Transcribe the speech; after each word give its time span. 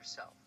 yourself. 0.00 0.39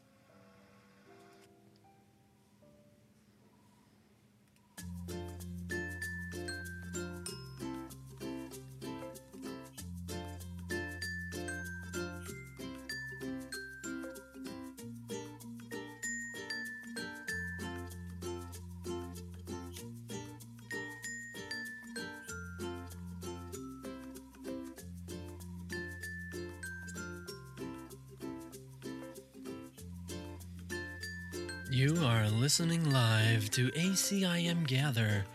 You 31.73 31.97
are 32.05 32.29
listening 32.29 32.87
live 32.91 33.49
to 33.49 33.71
ACIM 33.71 34.67
Gather, 34.67 35.25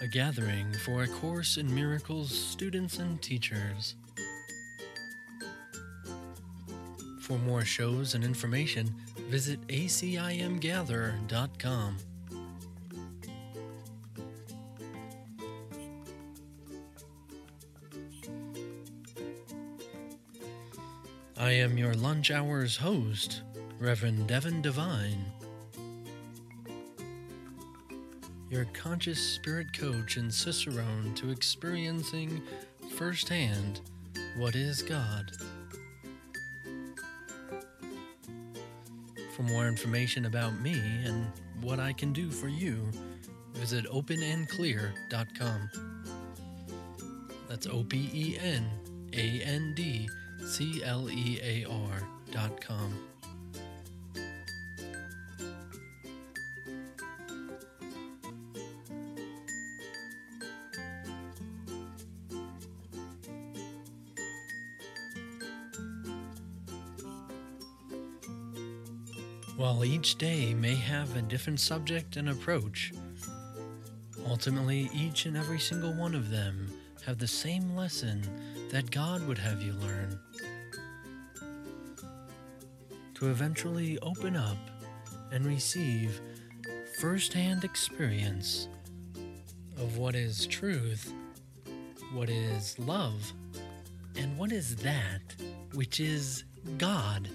a 0.00 0.06
gathering 0.06 0.72
for 0.84 1.02
A 1.02 1.08
Course 1.08 1.56
in 1.56 1.74
Miracles 1.74 2.30
students 2.30 3.00
and 3.00 3.20
teachers. 3.20 3.96
For 7.20 7.36
more 7.36 7.64
shows 7.64 8.14
and 8.14 8.22
information, 8.22 8.94
visit 9.28 9.60
acimgather.com. 9.66 11.96
I 21.36 21.50
am 21.50 21.76
your 21.76 21.94
lunch 21.94 22.30
hours 22.30 22.76
host, 22.76 23.42
Reverend 23.80 24.26
Devin 24.26 24.60
Devine, 24.60 25.24
your 28.50 28.64
conscious 28.72 29.20
spirit 29.20 29.72
coach 29.72 30.16
and 30.16 30.34
cicerone 30.34 31.14
to 31.14 31.30
experiencing 31.30 32.42
firsthand 32.96 33.80
what 34.36 34.56
is 34.56 34.82
God. 34.82 35.30
For 39.36 39.42
more 39.44 39.68
information 39.68 40.24
about 40.24 40.58
me 40.60 40.80
and 41.04 41.26
what 41.60 41.78
I 41.78 41.92
can 41.92 42.12
do 42.12 42.32
for 42.32 42.48
you, 42.48 42.84
visit 43.54 43.84
openandclear.com. 43.84 45.70
That's 47.48 47.68
O 47.68 47.84
P 47.84 48.10
E 48.12 48.38
N 48.40 48.68
A 49.12 49.40
N 49.44 49.72
D 49.76 50.08
C 50.44 50.82
L 50.82 51.08
E 51.08 51.38
A 51.40 51.64
R 51.70 52.02
each 69.98 70.14
day 70.14 70.54
may 70.54 70.76
have 70.76 71.16
a 71.16 71.22
different 71.22 71.58
subject 71.58 72.16
and 72.16 72.28
approach, 72.28 72.92
ultimately 74.28 74.88
each 74.94 75.26
and 75.26 75.36
every 75.36 75.58
single 75.58 75.92
one 75.92 76.14
of 76.14 76.30
them 76.30 76.72
have 77.04 77.18
the 77.18 77.26
same 77.26 77.74
lesson 77.74 78.22
that 78.70 78.92
God 78.92 79.26
would 79.26 79.38
have 79.38 79.60
you 79.60 79.72
learn. 79.72 80.16
To 83.14 83.28
eventually 83.28 83.98
open 83.98 84.36
up 84.36 84.56
and 85.32 85.44
receive 85.44 86.20
firsthand 87.00 87.64
experience 87.64 88.68
of 89.78 89.98
what 89.98 90.14
is 90.14 90.46
truth, 90.46 91.12
what 92.12 92.30
is 92.30 92.78
love, 92.78 93.32
and 94.14 94.38
what 94.38 94.52
is 94.52 94.76
that 94.76 95.22
which 95.74 95.98
is 95.98 96.44
God. 96.76 97.28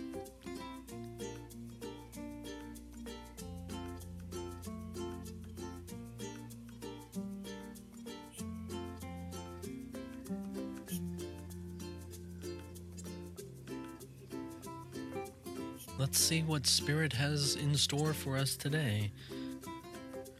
What 16.53 16.67
Spirit 16.67 17.11
has 17.11 17.55
in 17.55 17.73
store 17.75 18.13
for 18.13 18.37
us 18.37 18.55
today 18.55 19.11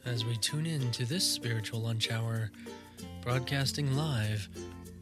as 0.06 0.24
we 0.24 0.38
tune 0.38 0.68
in 0.68 0.92
to 0.92 1.06
this 1.06 1.28
spiritual 1.28 1.82
lunch 1.82 2.12
hour, 2.12 2.52
broadcasting 3.24 3.98
live 3.98 4.48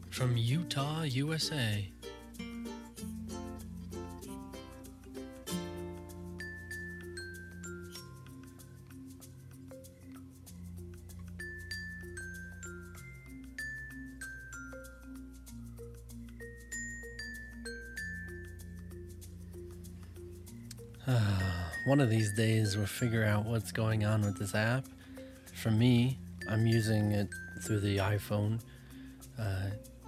from 0.08 0.38
Utah, 0.38 1.02
USA. 1.02 1.86
One 21.92 22.00
of 22.00 22.08
these 22.08 22.32
days, 22.32 22.74
we'll 22.74 22.86
figure 22.86 23.22
out 23.22 23.44
what's 23.44 23.70
going 23.70 24.06
on 24.06 24.22
with 24.22 24.38
this 24.38 24.54
app. 24.54 24.86
For 25.52 25.70
me, 25.70 26.16
I'm 26.48 26.66
using 26.66 27.12
it 27.12 27.28
through 27.64 27.80
the 27.80 27.98
iPhone 27.98 28.60
uh, 29.38 29.66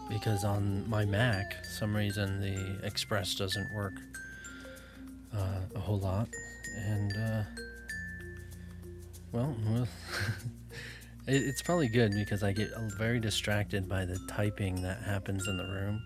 because 0.08 0.44
on 0.44 0.88
my 0.88 1.04
Mac, 1.04 1.62
some 1.66 1.94
reason 1.94 2.40
the 2.40 2.86
Express 2.86 3.34
doesn't 3.34 3.70
work 3.74 3.92
uh, 5.36 5.58
a 5.74 5.78
whole 5.78 5.98
lot. 5.98 6.26
And, 6.86 7.12
uh, 7.18 7.42
well, 9.32 9.54
well 9.68 9.86
it, 11.26 11.42
it's 11.42 11.60
probably 11.60 11.88
good 11.88 12.12
because 12.12 12.42
I 12.42 12.52
get 12.52 12.70
very 12.96 13.20
distracted 13.20 13.90
by 13.90 14.06
the 14.06 14.18
typing 14.26 14.80
that 14.80 15.02
happens 15.02 15.46
in 15.46 15.58
the 15.58 15.64
room 15.64 16.02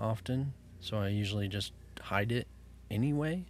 often. 0.00 0.52
So 0.80 0.98
I 0.98 1.10
usually 1.10 1.46
just 1.46 1.70
hide 2.00 2.32
it 2.32 2.48
anyway. 2.90 3.44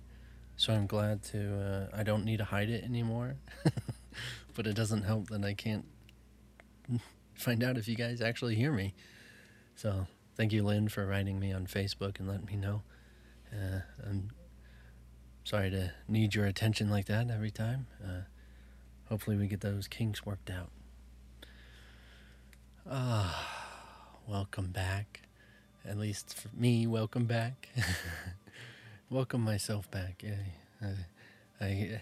So 0.63 0.73
I'm 0.73 0.87
glad 0.87 1.25
to, 1.25 1.61
uh, 1.61 1.87
I 1.93 2.05
don't 2.05 2.25
need 2.25 2.37
to 2.37 2.45
hide 2.45 2.71
it 2.71 2.85
anymore. 2.85 3.35
but 4.55 4.65
it 4.65 4.77
doesn't 4.77 5.03
help 5.03 5.29
that 5.31 5.45
I 5.45 5.55
can't 5.55 5.85
find 7.35 7.65
out 7.65 7.77
if 7.77 7.89
you 7.89 7.97
guys 7.97 8.21
actually 8.21 8.55
hear 8.55 8.71
me. 8.71 8.95
So 9.75 10.07
thank 10.37 10.53
you, 10.53 10.63
Lynn, 10.63 10.89
for 10.89 11.05
writing 11.05 11.41
me 11.41 11.51
on 11.53 11.67
Facebook 11.67 12.21
and 12.21 12.29
letting 12.29 12.47
me 12.47 12.55
know. 12.55 12.83
Uh, 13.53 13.81
I'm 14.07 14.29
sorry 15.43 15.69
to 15.71 15.95
need 16.07 16.37
your 16.37 16.47
attention 16.47 16.89
like 16.89 17.07
that 17.07 17.29
every 17.29 17.51
time. 17.51 17.89
Uh, 18.01 18.21
hopefully, 19.09 19.37
we 19.37 19.49
get 19.49 19.63
those 19.63 19.89
kinks 19.89 20.25
worked 20.25 20.49
out. 20.49 20.71
Ah, 22.89 23.67
welcome 24.29 24.69
back. 24.69 25.23
At 25.85 25.99
least 25.99 26.39
for 26.39 26.55
me, 26.55 26.87
welcome 26.87 27.25
back. 27.25 27.69
welcome 29.13 29.43
myself 29.43 29.91
back. 29.91 30.23
Yeah, 30.25 30.37
I, 31.61 31.65
I, 31.65 32.01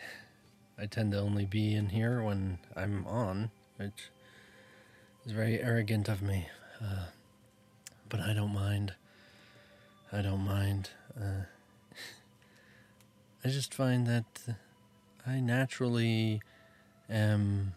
I 0.78 0.86
tend 0.86 1.10
to 1.10 1.18
only 1.18 1.44
be 1.44 1.74
in 1.74 1.88
here 1.88 2.22
when 2.22 2.58
I'm 2.76 3.04
on, 3.04 3.50
which 3.78 4.10
is 5.26 5.32
very 5.32 5.60
arrogant 5.60 6.08
of 6.08 6.22
me. 6.22 6.46
Uh, 6.80 7.06
but 8.08 8.20
I 8.20 8.32
don't 8.32 8.54
mind. 8.54 8.94
I 10.12 10.22
don't 10.22 10.44
mind. 10.44 10.90
Uh, 11.20 11.46
I 13.44 13.48
just 13.48 13.74
find 13.74 14.06
that 14.06 14.54
I 15.26 15.40
naturally 15.40 16.40
am 17.08 17.72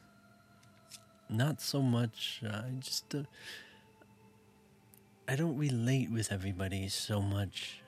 not 1.27 1.59
so 1.59 1.81
much. 1.81 2.43
I 2.47 2.65
just 2.79 3.15
uh, 3.15 3.23
I 5.27 5.35
don't 5.35 5.57
relate 5.57 6.11
with 6.11 6.31
everybody 6.31 6.87
so 6.87 7.19
much 7.19 7.82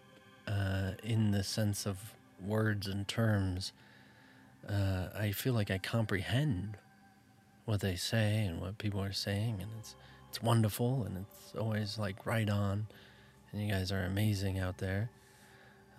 uh, 0.47 0.91
in 1.03 1.31
the 1.31 1.43
sense 1.43 1.85
of 1.85 1.97
words 2.43 2.87
and 2.87 3.07
terms. 3.07 3.73
Uh, 4.67 5.07
I 5.17 5.31
feel 5.31 5.53
like 5.53 5.69
I 5.69 5.77
comprehend 5.77 6.77
what 7.65 7.81
they 7.81 7.95
say 7.95 8.45
and 8.45 8.61
what 8.61 8.77
people 8.77 9.01
are 9.01 9.13
saying, 9.13 9.59
and 9.61 9.69
it's 9.79 9.95
it's 10.29 10.43
wonderful 10.43 11.03
and 11.03 11.17
it's 11.17 11.55
always 11.55 11.97
like 11.97 12.25
right 12.25 12.49
on. 12.49 12.87
And 13.51 13.61
you 13.61 13.71
guys 13.71 13.91
are 13.91 14.03
amazing 14.03 14.59
out 14.59 14.79
there. 14.79 15.09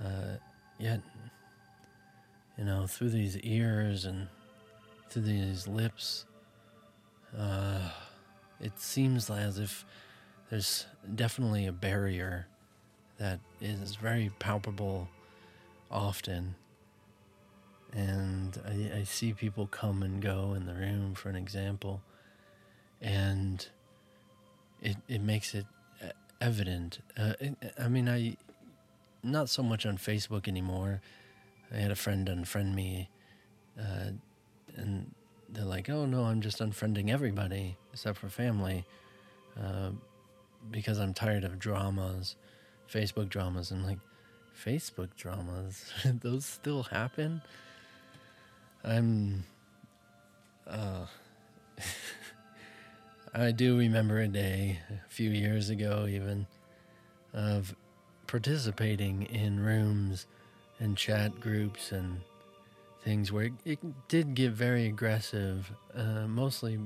Uh, 0.04 0.37
yet, 0.78 1.00
you 2.58 2.64
know, 2.64 2.87
through 2.87 3.10
these 3.10 3.38
ears 3.38 4.04
and 4.04 4.28
through 5.08 5.22
these 5.22 5.66
lips, 5.66 6.26
uh, 7.37 7.88
it 8.60 8.78
seems 8.78 9.31
as 9.31 9.58
if 9.58 9.87
there's 10.50 10.84
definitely 11.14 11.66
a 11.66 11.72
barrier 11.72 12.46
that 13.18 13.40
is 13.60 13.96
very 13.96 14.30
palpable 14.38 15.08
often. 15.90 16.54
And 17.92 18.60
I, 18.66 18.98
I 18.98 19.04
see 19.04 19.32
people 19.32 19.66
come 19.66 20.02
and 20.02 20.20
go 20.20 20.52
in 20.54 20.66
the 20.66 20.74
room, 20.74 21.14
for 21.14 21.30
an 21.30 21.36
example, 21.36 22.02
and 23.00 23.66
it, 24.82 24.96
it 25.08 25.22
makes 25.22 25.54
it 25.54 25.66
uh, 26.02 26.08
evident. 26.40 26.98
Uh, 27.16 27.32
I 27.78 27.88
mean, 27.88 28.08
I 28.08 28.36
not 29.22 29.48
so 29.48 29.62
much 29.62 29.86
on 29.86 29.96
Facebook 29.96 30.46
anymore. 30.46 31.00
I 31.72 31.76
had 31.76 31.90
a 31.90 31.96
friend 31.96 32.28
unfriend 32.28 32.74
me, 32.74 33.08
uh, 33.78 34.10
and 34.76 35.14
they're 35.48 35.64
like, 35.64 35.88
"Oh 35.88 36.06
no, 36.06 36.24
I'm 36.24 36.40
just 36.40 36.58
unfriending 36.58 37.10
everybody 37.10 37.76
except 37.92 38.18
for 38.18 38.28
family." 38.28 38.84
Uh, 39.58 39.90
because 40.70 40.98
I'm 40.98 41.14
tired 41.14 41.44
of 41.44 41.58
dramas, 41.58 42.36
Facebook 42.92 43.28
dramas. 43.28 43.70
and 43.70 43.84
like, 43.84 43.98
Facebook 44.64 45.08
dramas? 45.16 45.92
Those 46.04 46.44
still 46.44 46.84
happen? 46.84 47.42
I'm. 48.84 49.44
Uh, 50.66 51.06
I 53.34 53.50
do 53.50 53.76
remember 53.78 54.18
a 54.20 54.28
day, 54.28 54.78
a 54.90 55.08
few 55.10 55.30
years 55.30 55.68
ago 55.68 56.06
even, 56.08 56.46
of 57.34 57.74
participating 58.26 59.24
in 59.24 59.60
rooms 59.60 60.26
and 60.80 60.96
chat 60.96 61.38
groups 61.38 61.92
and 61.92 62.20
things 63.04 63.30
where 63.30 63.44
it, 63.44 63.52
it 63.64 64.08
did 64.08 64.34
get 64.34 64.52
very 64.52 64.86
aggressive, 64.86 65.70
uh, 65.94 66.26
mostly 66.26 66.78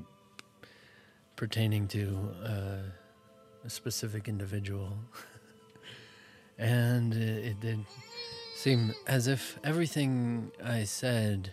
pertaining 1.36 1.86
to. 1.88 2.34
Uh, 2.44 2.90
a 3.64 3.70
specific 3.70 4.28
individual. 4.28 4.96
and 6.60 7.14
it, 7.14 7.58
did 7.60 7.84
seem 8.54 8.94
as 9.06 9.26
if 9.26 9.58
everything 9.64 10.52
I 10.62 10.84
said, 10.84 11.52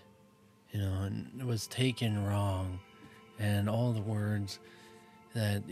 you 0.74 0.81
know, 0.81 1.09
was 1.45 1.65
taken 1.68 2.25
wrong. 2.25 2.80
And 3.39 3.69
all 3.69 3.94
the 3.94 4.01
words 4.01 4.59
that, 5.33 5.63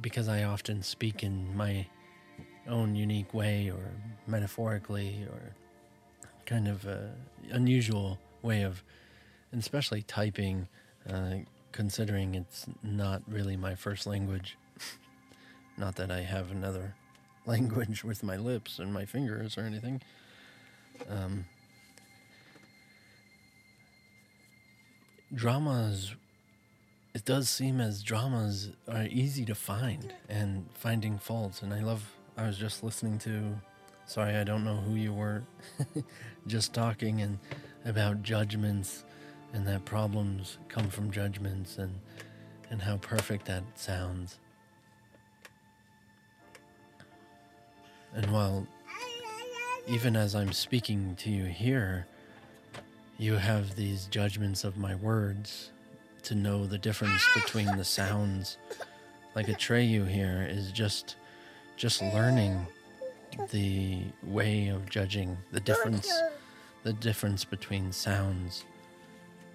because 0.00 0.28
I 0.28 0.44
often 0.44 0.82
speak 0.82 1.24
in 1.24 1.56
my 1.56 1.86
own 2.68 2.94
unique 2.94 3.34
way 3.34 3.70
or 3.70 3.90
metaphorically 4.26 5.26
or 5.30 5.54
kind 6.46 6.68
of 6.68 6.86
a 6.86 7.12
unusual 7.50 8.18
way 8.42 8.62
of, 8.62 8.84
especially 9.56 10.02
typing, 10.02 10.68
uh, 11.10 11.36
considering 11.72 12.36
it's 12.36 12.66
not 12.82 13.22
really 13.26 13.56
my 13.56 13.74
first 13.74 14.06
language. 14.06 14.56
Not 15.76 15.96
that 15.96 16.12
I 16.12 16.20
have 16.20 16.52
another 16.52 16.94
language 17.46 18.04
with 18.04 18.22
my 18.22 18.36
lips 18.36 18.78
and 18.78 18.92
my 18.92 19.04
fingers 19.04 19.58
or 19.58 19.62
anything. 19.62 20.00
Um, 21.08 21.44
dramas, 25.34 26.14
it 27.14 27.24
does 27.24 27.48
seem 27.48 27.80
as 27.80 28.02
dramas 28.02 28.70
are 28.88 29.04
easy 29.04 29.44
to 29.44 29.54
find 29.54 30.14
and 30.28 30.66
finding 30.74 31.18
faults. 31.18 31.62
And 31.62 31.72
I 31.72 31.82
love, 31.82 32.04
I 32.36 32.46
was 32.46 32.56
just 32.56 32.82
listening 32.82 33.18
to, 33.20 33.60
sorry, 34.06 34.36
I 34.36 34.44
don't 34.44 34.64
know 34.64 34.76
who 34.76 34.94
you 34.94 35.12
were, 35.12 35.42
just 36.46 36.72
talking 36.72 37.20
and 37.20 37.38
about 37.84 38.22
judgments 38.22 39.04
and 39.52 39.66
that 39.66 39.84
problems 39.84 40.58
come 40.68 40.88
from 40.88 41.10
judgments 41.10 41.78
and, 41.78 41.94
and 42.70 42.82
how 42.82 42.96
perfect 42.96 43.46
that 43.46 43.62
sounds. 43.76 44.38
And 48.14 48.30
while, 48.30 48.66
even 49.86 50.16
as 50.16 50.34
I'm 50.34 50.52
speaking 50.52 51.16
to 51.16 51.30
you 51.30 51.44
here, 51.44 52.06
you 53.18 53.34
have 53.34 53.76
these 53.76 54.06
judgments 54.06 54.64
of 54.64 54.76
my 54.76 54.94
words 54.94 55.70
to 56.22 56.34
know 56.34 56.66
the 56.66 56.78
difference 56.78 57.26
between 57.34 57.76
the 57.76 57.84
sounds. 57.84 58.56
Like 59.34 59.48
a 59.48 59.52
Atreyu 59.54 60.08
here 60.08 60.46
is 60.48 60.70
just 60.72 61.16
just 61.76 62.00
learning 62.02 62.66
the 63.50 64.02
way 64.22 64.68
of 64.68 64.88
judging 64.88 65.36
the 65.50 65.58
difference 65.58 66.08
the 66.84 66.92
difference 66.92 67.44
between 67.44 67.90
sounds 67.90 68.64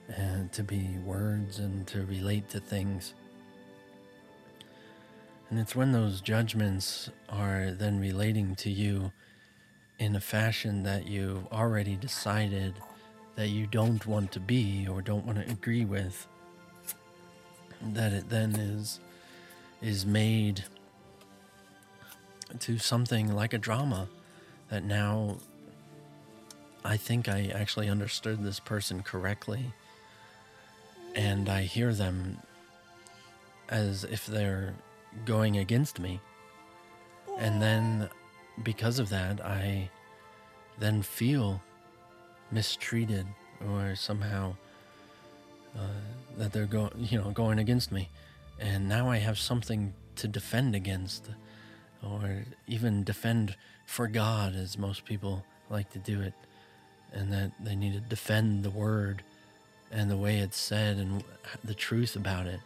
and 0.10 0.52
to 0.52 0.64
be 0.64 0.98
words 1.06 1.60
and 1.60 1.88
to 1.88 2.04
relate 2.06 2.50
to 2.50 2.60
things. 2.60 3.14
And 5.50 5.60
it's 5.60 5.76
when 5.76 5.92
those 5.92 6.22
judgments 6.22 7.10
are 7.28 7.72
then 7.72 8.00
relating 8.00 8.56
to 8.58 8.70
you 8.70 9.12
in 9.98 10.16
a 10.16 10.20
fashion 10.20 10.84
that 10.84 11.08
you've 11.08 11.46
already 11.52 11.96
decided 11.96 12.76
that 13.36 13.50
you 13.50 13.66
don't 13.68 14.06
want 14.06 14.32
to 14.34 14.40
be 14.40 14.88
or 14.88 15.02
don't 15.02 15.26
want 15.26 15.44
to 15.44 15.52
agree 15.52 15.86
with 15.86 16.28
that 17.94 18.12
it 18.12 18.30
then 18.30 18.56
is 18.56 19.00
is 19.82 20.06
made 20.06 20.64
to 22.60 22.78
something 22.78 23.34
like 23.34 23.54
a 23.54 23.58
drama 23.58 24.10
that 24.70 24.84
now 24.84 25.38
I 26.84 26.98
think 26.98 27.28
I 27.28 27.52
actually 27.54 27.90
understood 27.90 28.44
this 28.44 28.60
person 28.60 29.04
correctly. 29.04 29.74
And 31.16 31.50
I 31.50 31.64
hear 31.64 31.94
them 31.94 32.38
as 33.68 34.04
if 34.04 34.26
they're 34.26 34.74
going 35.26 35.58
against 35.58 36.00
me. 36.00 36.20
And 37.38 37.62
then 37.62 38.10
because 38.64 39.00
of 39.00 39.10
that, 39.10 39.44
I 39.44 39.90
then 40.80 41.02
feel 41.02 41.62
mistreated 42.52 43.26
or 43.70 43.96
somehow 43.96 44.56
uh, 45.78 46.02
that 46.38 46.52
they're 46.52 46.66
going, 46.66 46.92
you 46.98 47.18
know, 47.18 47.32
going 47.32 47.60
against 47.60 47.92
me. 47.92 48.10
And 48.60 48.90
now 48.90 49.10
I 49.10 49.18
have 49.18 49.38
something 49.38 49.94
to 50.18 50.28
defend 50.28 50.76
against 50.76 51.30
or 52.04 52.44
even 52.68 53.04
defend 53.04 53.56
for 53.86 54.08
God 54.08 54.56
as 54.56 54.78
most 54.78 55.06
people 55.06 55.44
like 55.70 55.90
to 55.92 56.00
do 56.00 56.22
it. 56.22 56.34
And 57.12 57.32
that 57.34 57.52
they 57.60 57.76
need 57.76 57.94
to 57.94 58.02
defend 58.02 58.64
the 58.64 58.70
word 58.70 59.24
and 59.92 60.12
the 60.12 60.18
way 60.18 60.38
it's 60.38 60.60
said 60.60 60.98
and 60.98 61.24
the 61.64 61.74
truth 61.74 62.16
about 62.16 62.46
it 62.46 62.60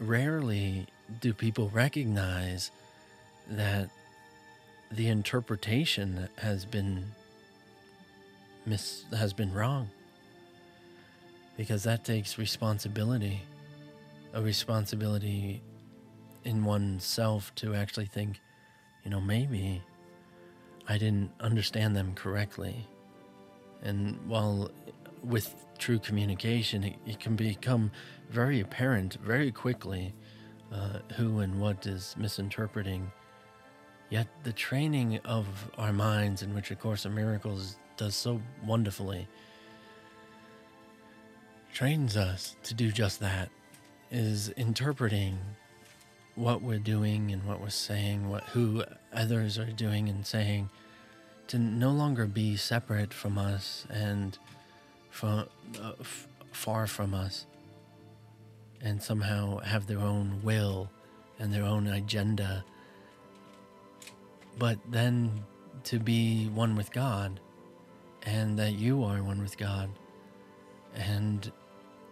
rarely 0.00 0.86
do 1.20 1.32
people 1.32 1.68
recognize 1.70 2.70
that 3.48 3.90
the 4.90 5.08
interpretation 5.08 6.28
has 6.36 6.64
been 6.64 7.04
mis- 8.66 9.04
has 9.12 9.32
been 9.32 9.52
wrong. 9.52 9.90
Because 11.56 11.82
that 11.84 12.04
takes 12.04 12.38
responsibility 12.38 13.42
a 14.34 14.42
responsibility 14.42 15.62
in 16.44 16.64
oneself 16.64 17.54
to 17.54 17.74
actually 17.74 18.06
think 18.06 18.40
you 19.04 19.10
know 19.10 19.20
maybe 19.20 19.82
i 20.88 20.98
didn't 20.98 21.30
understand 21.40 21.94
them 21.94 22.14
correctly. 22.14 22.86
And 23.84 24.16
while 24.28 24.70
with 25.24 25.54
true 25.78 25.98
communication 25.98 26.84
it, 26.84 26.94
it 27.06 27.20
can 27.20 27.36
become 27.36 27.90
very 28.32 28.60
apparent 28.60 29.18
very 29.24 29.52
quickly 29.52 30.14
uh, 30.72 30.98
who 31.16 31.40
and 31.40 31.60
what 31.60 31.86
is 31.86 32.14
misinterpreting. 32.18 33.12
Yet 34.08 34.26
the 34.42 34.52
training 34.52 35.18
of 35.24 35.46
our 35.78 35.92
minds, 35.92 36.42
in 36.42 36.54
which 36.54 36.70
A 36.70 36.76
Course 36.76 37.04
in 37.04 37.14
Miracles 37.14 37.76
does 37.96 38.14
so 38.14 38.40
wonderfully, 38.64 39.28
trains 41.72 42.16
us 42.16 42.56
to 42.64 42.74
do 42.74 42.90
just 42.90 43.20
that, 43.20 43.50
is 44.10 44.48
interpreting 44.50 45.38
what 46.34 46.62
we're 46.62 46.78
doing 46.78 47.30
and 47.30 47.44
what 47.44 47.60
we're 47.60 47.70
saying, 47.70 48.28
what 48.28 48.44
who 48.44 48.84
others 49.12 49.58
are 49.58 49.70
doing 49.72 50.08
and 50.08 50.26
saying, 50.26 50.70
to 51.48 51.58
no 51.58 51.90
longer 51.90 52.26
be 52.26 52.56
separate 52.56 53.12
from 53.12 53.36
us 53.36 53.86
and 53.90 54.38
from 55.10 55.46
uh, 55.82 55.92
f- 56.00 56.28
far 56.52 56.86
from 56.86 57.12
us 57.14 57.46
and 58.82 59.02
somehow 59.02 59.58
have 59.58 59.86
their 59.86 60.00
own 60.00 60.40
will 60.42 60.90
and 61.38 61.52
their 61.52 61.64
own 61.64 61.86
agenda. 61.86 62.64
But 64.58 64.78
then 64.90 65.44
to 65.84 65.98
be 65.98 66.48
one 66.48 66.76
with 66.76 66.92
God 66.92 67.40
and 68.24 68.58
that 68.58 68.72
you 68.72 69.02
are 69.04 69.22
one 69.22 69.40
with 69.40 69.56
God 69.56 69.90
and 70.94 71.50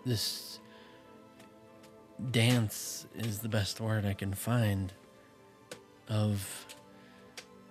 this 0.04 0.60
dance 2.30 3.06
is 3.14 3.38
the 3.38 3.48
best 3.48 3.80
word 3.80 4.04
I 4.04 4.14
can 4.14 4.34
find 4.34 4.92
of 6.08 6.76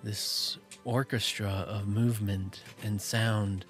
this 0.03 0.57
orchestra 0.85 1.65
of 1.67 1.87
movement 1.87 2.61
and 2.83 3.01
sound 3.01 3.65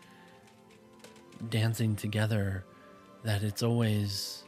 dancing 1.50 1.95
together 1.95 2.65
that 3.24 3.43
it's 3.43 3.63
always 3.63 4.43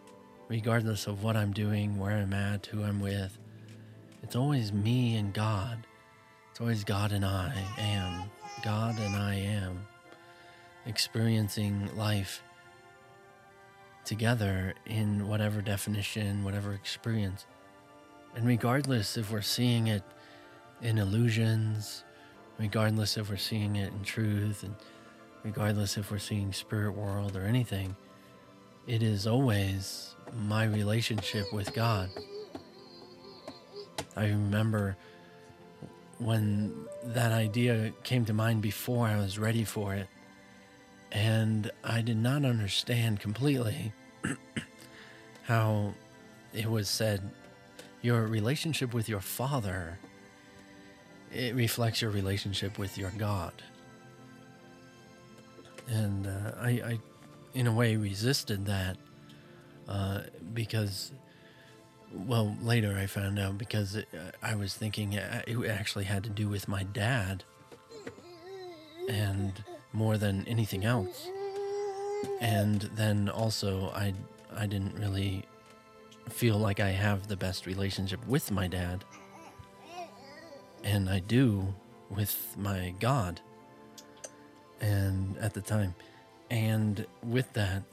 regardless 0.51 1.07
of 1.07 1.23
what 1.23 1.37
I'm 1.37 1.53
doing, 1.53 1.97
where 1.97 2.11
I'm 2.11 2.33
at, 2.33 2.65
who 2.65 2.83
I'm 2.83 2.99
with, 2.99 3.37
it's 4.21 4.35
always 4.35 4.73
me 4.73 5.15
and 5.15 5.33
God. 5.33 5.87
It's 6.51 6.59
always 6.59 6.83
God 6.83 7.13
and 7.13 7.23
I 7.23 7.53
am. 7.77 8.23
God 8.61 8.99
and 8.99 9.15
I 9.15 9.35
am 9.35 9.87
experiencing 10.85 11.89
life 11.95 12.43
together 14.03 14.73
in 14.85 15.25
whatever 15.29 15.61
definition, 15.61 16.43
whatever 16.43 16.73
experience. 16.73 17.45
And 18.35 18.45
regardless 18.45 19.15
if 19.15 19.31
we're 19.31 19.41
seeing 19.41 19.87
it 19.87 20.03
in 20.81 20.97
illusions, 20.97 22.03
regardless 22.59 23.15
if 23.15 23.29
we're 23.29 23.37
seeing 23.37 23.77
it 23.77 23.93
in 23.93 24.03
truth, 24.03 24.63
and 24.63 24.75
regardless 25.43 25.97
if 25.97 26.11
we're 26.11 26.19
seeing 26.19 26.51
spirit 26.51 26.91
world 26.91 27.37
or 27.37 27.43
anything, 27.43 27.95
it 28.85 29.01
is 29.01 29.25
always 29.25 30.15
my 30.35 30.65
relationship 30.65 31.51
with 31.53 31.73
God. 31.73 32.09
I 34.15 34.27
remember 34.27 34.97
when 36.19 36.73
that 37.03 37.31
idea 37.31 37.93
came 38.03 38.25
to 38.25 38.33
mind 38.33 38.61
before 38.61 39.07
I 39.07 39.17
was 39.17 39.39
ready 39.39 39.63
for 39.63 39.95
it. 39.95 40.07
And 41.11 41.71
I 41.83 42.01
did 42.01 42.17
not 42.17 42.45
understand 42.45 43.19
completely 43.19 43.91
how 45.43 45.93
it 46.53 46.69
was 46.69 46.87
said 46.87 47.31
your 48.01 48.25
relationship 48.27 48.93
with 48.93 49.09
your 49.09 49.19
father 49.19 49.99
it 51.33 51.55
reflects 51.55 52.01
your 52.01 52.11
relationship 52.11 52.77
with 52.77 52.97
your 52.97 53.11
God. 53.17 53.53
And 55.87 56.27
uh, 56.27 56.51
I, 56.59 56.69
I, 56.69 56.99
in 57.53 57.67
a 57.67 57.71
way, 57.71 57.95
resisted 57.95 58.65
that 58.65 58.97
uh, 59.87 60.21
because, 60.53 61.11
well, 62.13 62.55
later 62.61 62.97
I 62.97 63.05
found 63.05 63.39
out 63.39 63.57
because 63.57 63.95
it, 63.95 64.07
uh, 64.13 64.31
I 64.41 64.55
was 64.55 64.73
thinking 64.73 65.17
uh, 65.17 65.41
it 65.47 65.57
actually 65.69 66.05
had 66.05 66.23
to 66.23 66.29
do 66.29 66.47
with 66.47 66.67
my 66.67 66.83
dad 66.83 67.43
and 69.09 69.63
more 69.93 70.17
than 70.17 70.47
anything 70.47 70.85
else. 70.85 71.27
And 72.39 72.81
then 72.81 73.29
also, 73.29 73.89
I, 73.89 74.13
I 74.55 74.67
didn't 74.67 74.95
really 74.95 75.45
feel 76.29 76.57
like 76.57 76.79
I 76.79 76.89
have 76.89 77.27
the 77.27 77.35
best 77.35 77.65
relationship 77.65 78.25
with 78.27 78.51
my 78.51 78.67
dad 78.67 79.03
and 80.83 81.09
I 81.09 81.19
do 81.19 81.73
with 82.09 82.55
my 82.57 82.93
God. 82.99 83.41
And 84.79 85.37
at 85.37 85.53
the 85.53 85.61
time, 85.61 85.93
and 86.49 87.05
with 87.23 87.51
that, 87.53 87.83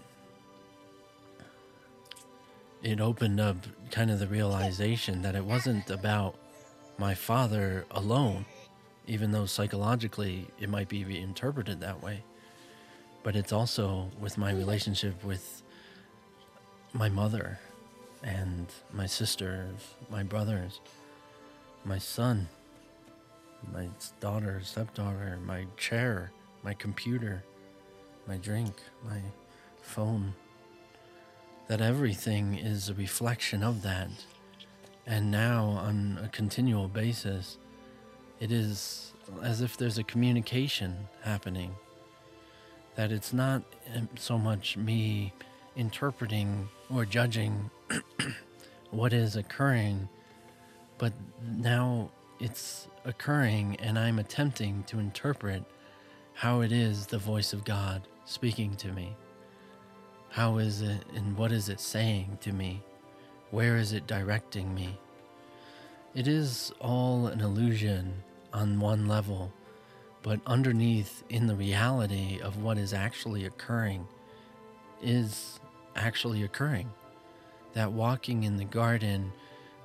it 2.82 3.00
opened 3.00 3.40
up 3.40 3.56
kind 3.90 4.10
of 4.10 4.18
the 4.18 4.26
realization 4.26 5.22
that 5.22 5.34
it 5.34 5.44
wasn't 5.44 5.90
about 5.90 6.36
my 6.98 7.14
father 7.14 7.84
alone, 7.90 8.44
even 9.06 9.30
though 9.30 9.46
psychologically 9.46 10.46
it 10.58 10.68
might 10.68 10.88
be 10.88 11.04
reinterpreted 11.04 11.80
that 11.80 12.02
way. 12.02 12.22
But 13.22 13.36
it's 13.36 13.52
also 13.52 14.10
with 14.20 14.38
my 14.38 14.52
relationship 14.52 15.22
with 15.24 15.62
my 16.92 17.08
mother 17.08 17.58
and 18.22 18.66
my 18.92 19.06
sisters, 19.06 19.94
my 20.10 20.22
brothers, 20.22 20.80
my 21.84 21.98
son 21.98 22.48
my 23.72 23.88
daughter, 24.20 24.60
stepdaughter, 24.62 25.38
my 25.44 25.66
chair, 25.76 26.30
my 26.62 26.74
computer, 26.74 27.42
my 28.26 28.36
drink, 28.36 28.74
my 29.04 29.20
phone. 29.80 30.34
That 31.68 31.80
everything 31.80 32.54
is 32.54 32.88
a 32.88 32.94
reflection 32.94 33.62
of 33.62 33.82
that. 33.82 34.08
And 35.06 35.30
now, 35.30 35.64
on 35.66 36.18
a 36.22 36.28
continual 36.28 36.88
basis, 36.88 37.58
it 38.40 38.52
is 38.52 39.12
as 39.42 39.60
if 39.60 39.76
there's 39.76 39.98
a 39.98 40.04
communication 40.04 41.08
happening. 41.22 41.74
That 42.94 43.12
it's 43.12 43.32
not 43.32 43.62
um, 43.94 44.08
so 44.18 44.38
much 44.38 44.76
me 44.76 45.32
interpreting 45.76 46.68
or 46.92 47.04
judging 47.04 47.70
what 48.90 49.12
is 49.12 49.36
occurring, 49.36 50.08
but 50.98 51.12
now 51.56 52.10
it's 52.40 52.88
occurring 53.04 53.76
and 53.80 53.98
I'm 53.98 54.18
attempting 54.18 54.84
to 54.84 54.98
interpret 54.98 55.64
how 56.34 56.60
it 56.60 56.72
is 56.72 57.06
the 57.06 57.18
voice 57.18 57.52
of 57.52 57.64
God 57.64 58.02
speaking 58.24 58.74
to 58.76 58.92
me. 58.92 59.16
How 60.30 60.58
is 60.58 60.82
it 60.82 61.04
and 61.14 61.36
what 61.36 61.52
is 61.52 61.68
it 61.68 61.80
saying 61.80 62.38
to 62.42 62.52
me? 62.52 62.82
Where 63.50 63.76
is 63.76 63.92
it 63.92 64.06
directing 64.06 64.74
me? 64.74 64.98
It 66.14 66.28
is 66.28 66.72
all 66.80 67.26
an 67.26 67.40
illusion 67.40 68.22
on 68.52 68.80
one 68.80 69.06
level, 69.06 69.52
but 70.22 70.40
underneath, 70.46 71.22
in 71.28 71.46
the 71.46 71.54
reality 71.54 72.40
of 72.40 72.62
what 72.62 72.76
is 72.78 72.92
actually 72.92 73.44
occurring, 73.44 74.06
is 75.02 75.60
actually 75.96 76.42
occurring. 76.42 76.90
That 77.74 77.92
walking 77.92 78.44
in 78.44 78.56
the 78.56 78.64
garden 78.64 79.32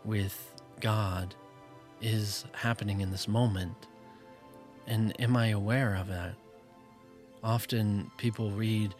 with 0.03 0.53
God 0.79 1.35
is 2.01 2.45
happening 2.53 3.01
in 3.01 3.12
this 3.12 3.27
moment? 3.27 3.88
And 4.88 5.19
am 5.21 5.38
I 5.38 5.47
aware 5.47 5.95
of 5.95 6.07
that? 6.07 6.35
Often 7.43 8.12
people 8.17 8.51
read 8.51 8.95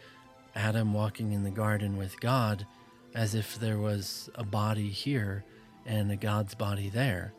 Adam 0.54 0.94
walking 0.94 1.32
in 1.32 1.42
the 1.42 1.50
garden 1.50 1.96
with 1.96 2.20
God 2.20 2.66
as 3.14 3.34
if 3.34 3.58
there 3.58 3.78
was 3.78 4.30
a 4.34 4.44
body 4.44 4.88
here 4.88 5.44
and 5.86 6.10
a 6.10 6.16
God's 6.16 6.54
body 6.54 6.88
there. 6.88 7.32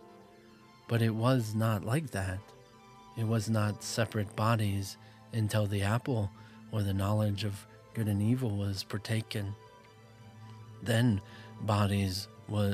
But 0.88 1.02
it 1.02 1.16
was 1.16 1.56
not 1.56 1.84
like 1.84 2.12
that. 2.12 2.40
It 3.18 3.26
was 3.26 3.50
not 3.50 3.84
separate 3.84 4.36
bodies 4.36 4.98
until 5.34 5.66
the 5.66 5.82
apple 5.82 6.30
or 6.72 6.84
the 6.84 6.94
knowledge 6.94 7.44
of 7.44 7.66
good 7.94 8.08
and 8.08 8.22
evil 8.22 8.56
was 8.58 8.84
partaken. 8.84 9.56
Then 10.84 11.22
bodies 11.62 12.28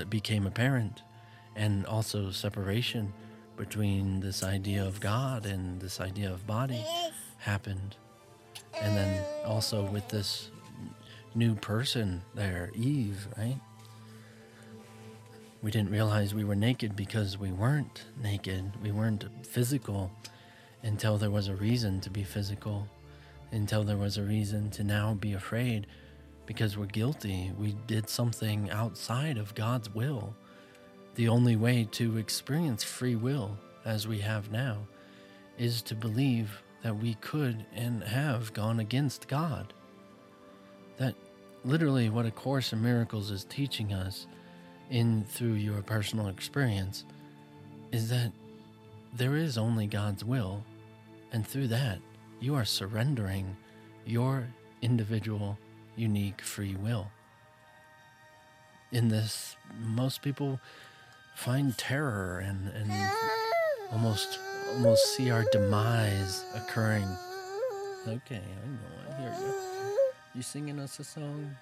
became 0.09 0.47
apparent 0.47 1.03
and 1.55 1.85
also 1.85 2.31
separation 2.31 3.13
between 3.57 4.19
this 4.19 4.43
idea 4.43 4.83
of 4.83 4.99
God 4.99 5.45
and 5.45 5.79
this 5.79 6.01
idea 6.01 6.31
of 6.31 6.47
body 6.47 6.83
happened. 7.37 7.95
And 8.79 8.95
then 8.95 9.23
also 9.45 9.83
with 9.83 10.07
this 10.09 10.49
new 11.35 11.55
person 11.55 12.21
there, 12.33 12.71
Eve, 12.73 13.27
right? 13.37 13.57
We 15.61 15.69
didn't 15.69 15.91
realize 15.91 16.33
we 16.33 16.43
were 16.43 16.55
naked 16.55 16.95
because 16.95 17.37
we 17.37 17.51
weren't 17.51 18.03
naked. 18.21 18.71
We 18.81 18.91
weren't 18.91 19.25
physical 19.45 20.11
until 20.81 21.17
there 21.17 21.29
was 21.29 21.47
a 21.47 21.55
reason 21.55 22.01
to 22.01 22.09
be 22.09 22.23
physical, 22.23 22.87
until 23.51 23.83
there 23.83 23.97
was 23.97 24.17
a 24.17 24.23
reason 24.23 24.71
to 24.71 24.83
now 24.83 25.13
be 25.13 25.33
afraid 25.33 25.85
because 26.47 26.77
we're 26.77 26.87
guilty. 26.87 27.51
We 27.57 27.75
did 27.85 28.09
something 28.09 28.71
outside 28.71 29.37
of 29.37 29.53
God's 29.53 29.93
will. 29.93 30.35
The 31.15 31.27
only 31.27 31.55
way 31.55 31.87
to 31.91 32.17
experience 32.17 32.83
free 32.83 33.15
will 33.15 33.57
as 33.85 34.07
we 34.07 34.19
have 34.19 34.51
now 34.51 34.79
is 35.57 35.81
to 35.83 35.95
believe 35.95 36.63
that 36.83 36.97
we 36.97 37.15
could 37.15 37.65
and 37.75 38.03
have 38.03 38.53
gone 38.53 38.79
against 38.79 39.27
God. 39.27 39.73
That 40.97 41.15
literally 41.63 42.09
what 42.09 42.25
A 42.25 42.31
Course 42.31 42.73
in 42.73 42.81
Miracles 42.81 43.31
is 43.31 43.43
teaching 43.45 43.93
us 43.93 44.27
in 44.89 45.23
through 45.23 45.53
your 45.53 45.81
personal 45.81 46.27
experience 46.27 47.05
is 47.91 48.09
that 48.09 48.31
there 49.13 49.35
is 49.35 49.57
only 49.57 49.87
God's 49.87 50.23
will, 50.23 50.63
and 51.31 51.45
through 51.45 51.67
that, 51.67 51.99
you 52.39 52.55
are 52.55 52.65
surrendering 52.65 53.57
your 54.05 54.47
individual, 54.81 55.57
unique 55.95 56.41
free 56.41 56.75
will. 56.75 57.11
In 58.91 59.09
this, 59.09 59.55
most 59.79 60.21
people 60.21 60.59
find 61.35 61.77
terror 61.77 62.39
and, 62.39 62.69
and 62.69 62.91
almost 63.91 64.39
almost 64.73 65.15
see 65.15 65.31
our 65.31 65.43
demise 65.51 66.45
occurring. 66.55 67.07
Okay, 68.07 68.41
I 68.41 68.67
know, 68.67 68.91
I 69.09 69.21
hear 69.21 69.35
you. 69.39 69.53
You 70.35 70.41
singing 70.41 70.79
us 70.79 70.99
a 70.99 71.03
song? 71.03 71.55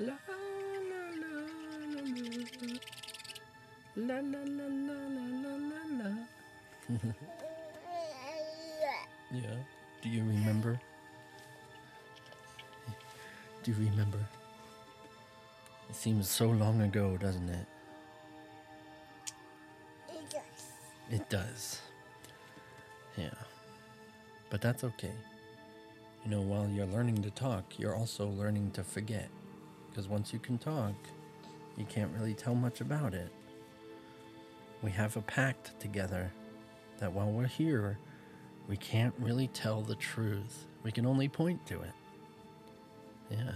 La 0.00 0.06
la 0.06 0.34
la 0.76 1.00
la 3.96 4.16
la 4.16 4.20
la 4.20 4.38
la 4.38 5.24
la 5.42 5.54
la 5.70 6.04
la. 6.04 6.10
Yeah. 9.30 9.56
Do 10.02 10.08
you 10.08 10.22
remember? 10.24 10.80
Do 13.62 13.70
you 13.70 13.76
remember? 13.90 14.18
It 15.90 15.96
seems 15.96 16.30
so 16.30 16.48
long 16.48 16.80
ago, 16.80 17.18
doesn't 17.18 17.48
it? 17.50 17.66
It 21.10 21.28
does. 21.28 21.80
Yeah. 23.18 23.30
But 24.48 24.60
that's 24.60 24.84
okay. 24.84 25.12
You 26.24 26.30
know, 26.30 26.40
while 26.40 26.68
you're 26.68 26.86
learning 26.86 27.22
to 27.22 27.30
talk, 27.30 27.78
you're 27.78 27.94
also 27.96 28.28
learning 28.28 28.70
to 28.72 28.84
forget. 28.84 29.28
Because 29.90 30.08
once 30.08 30.32
you 30.32 30.38
can 30.38 30.56
talk, 30.58 30.94
you 31.76 31.84
can't 31.86 32.10
really 32.16 32.34
tell 32.34 32.54
much 32.54 32.80
about 32.80 33.14
it. 33.14 33.30
We 34.82 34.90
have 34.92 35.16
a 35.16 35.22
pact 35.22 35.78
together 35.80 36.30
that 36.98 37.12
while 37.12 37.30
we're 37.30 37.46
here, 37.46 37.98
we 38.68 38.76
can't 38.76 39.14
really 39.18 39.48
tell 39.48 39.82
the 39.82 39.96
truth. 39.96 40.66
We 40.82 40.92
can 40.92 41.06
only 41.06 41.28
point 41.28 41.66
to 41.66 41.82
it. 41.82 41.92
Yeah. 43.30 43.52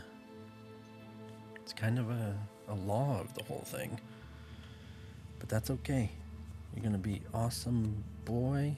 It's 1.57 1.73
kind 1.73 1.99
of 1.99 2.11
a, 2.11 2.37
a 2.69 2.75
law 2.75 3.21
of 3.21 3.33
the 3.35 3.45
whole 3.45 3.65
thing. 3.65 4.01
But 5.39 5.49
that's 5.49 5.71
okay. 5.71 6.11
You're 6.75 6.83
going 6.83 6.93
to 6.93 6.99
be 6.99 7.23
awesome 7.33 8.03
boy. 8.25 8.77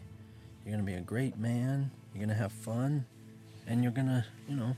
You're 0.64 0.72
going 0.72 0.86
to 0.86 0.92
be 0.92 0.96
a 0.96 1.02
great 1.02 1.36
man. 1.36 1.90
You're 2.14 2.20
going 2.24 2.34
to 2.34 2.42
have 2.42 2.52
fun. 2.52 3.04
And 3.66 3.82
you're 3.82 3.92
going 3.92 4.08
to, 4.08 4.24
you 4.48 4.56
know, 4.56 4.74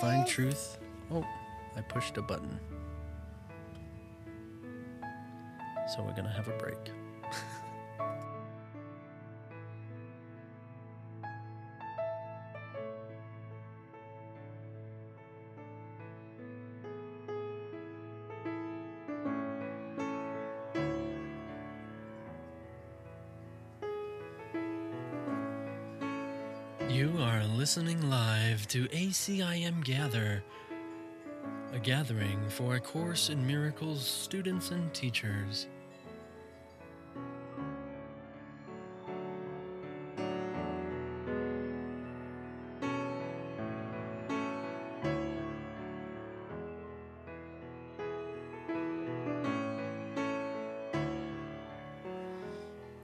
find 0.00 0.26
truth. 0.26 0.78
Oh, 1.10 1.26
I 1.76 1.82
pushed 1.82 2.16
a 2.16 2.22
button. 2.22 2.58
So 5.94 6.02
we're 6.02 6.12
going 6.12 6.24
to 6.24 6.30
have 6.30 6.48
a 6.48 6.56
break. 6.58 6.90
Listening 27.66 28.08
live 28.08 28.64
to 28.68 28.86
ACIM 28.90 29.82
Gather, 29.82 30.40
a 31.72 31.80
gathering 31.80 32.38
for 32.48 32.76
A 32.76 32.80
Course 32.80 33.28
in 33.28 33.44
Miracles 33.44 34.06
students 34.06 34.70
and 34.70 34.94
teachers. 34.94 35.66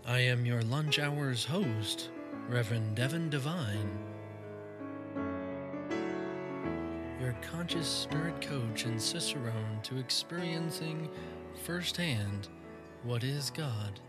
I 0.07 0.21
am 0.21 0.47
your 0.47 0.63
lunch 0.63 1.01
hours 1.01 1.45
host, 1.45 2.11
Reverend 2.49 2.95
Devin 2.95 3.29
Devine. 3.29 4.12
Conscious 7.43 7.87
spirit 7.89 8.41
coach 8.41 8.85
and 8.85 9.01
cicerone 9.01 9.81
to 9.83 9.99
experiencing 9.99 11.09
firsthand 11.65 12.49
what 13.03 13.25
is 13.25 13.51
God. 13.51 14.01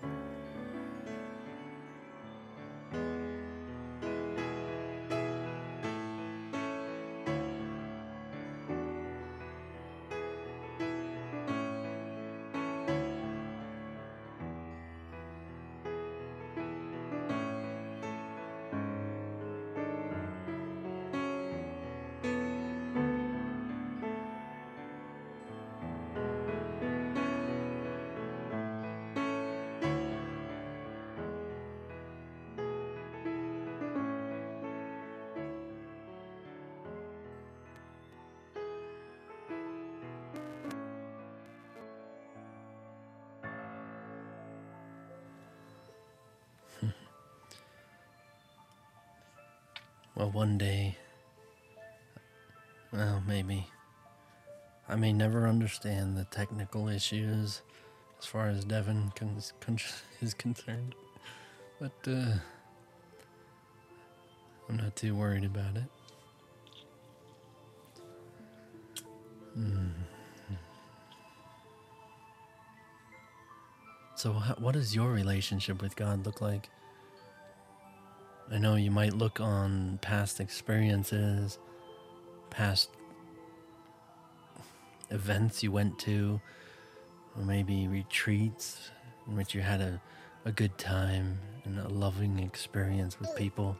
Well, 50.23 50.31
one 50.31 50.57
day, 50.57 50.95
well, 52.93 53.21
maybe, 53.27 53.67
I 54.87 54.95
may 54.95 55.11
never 55.11 55.49
understand 55.49 56.15
the 56.15 56.23
technical 56.23 56.87
issues 56.87 57.61
as 58.17 58.25
far 58.25 58.47
as 58.47 58.63
Devin 58.63 59.11
con- 59.17 59.43
con- 59.59 59.77
is 60.21 60.33
concerned, 60.33 60.95
but 61.77 61.91
uh, 62.07 62.35
I'm 64.69 64.77
not 64.77 64.95
too 64.95 65.13
worried 65.13 65.43
about 65.43 65.75
it. 65.75 65.89
Hmm. 69.55 69.89
So, 74.15 74.31
what 74.31 74.71
does 74.71 74.95
your 74.95 75.11
relationship 75.11 75.81
with 75.81 75.97
God 75.97 76.25
look 76.25 76.39
like? 76.39 76.69
I 78.51 78.57
know 78.57 78.75
you 78.75 78.91
might 78.91 79.13
look 79.13 79.39
on 79.39 79.99
past 80.01 80.39
experiences, 80.39 81.57
past 82.49 82.89
events 85.09 85.63
you 85.63 85.71
went 85.71 85.97
to, 85.99 86.39
or 87.37 87.43
maybe 87.43 87.87
retreats 87.87 88.91
in 89.27 89.35
which 89.35 89.55
you 89.55 89.61
had 89.61 89.81
a, 89.81 90.01
a 90.45 90.51
good 90.51 90.77
time 90.77 91.39
and 91.65 91.79
a 91.79 91.87
loving 91.87 92.39
experience 92.39 93.19
with 93.19 93.35
people. 93.35 93.77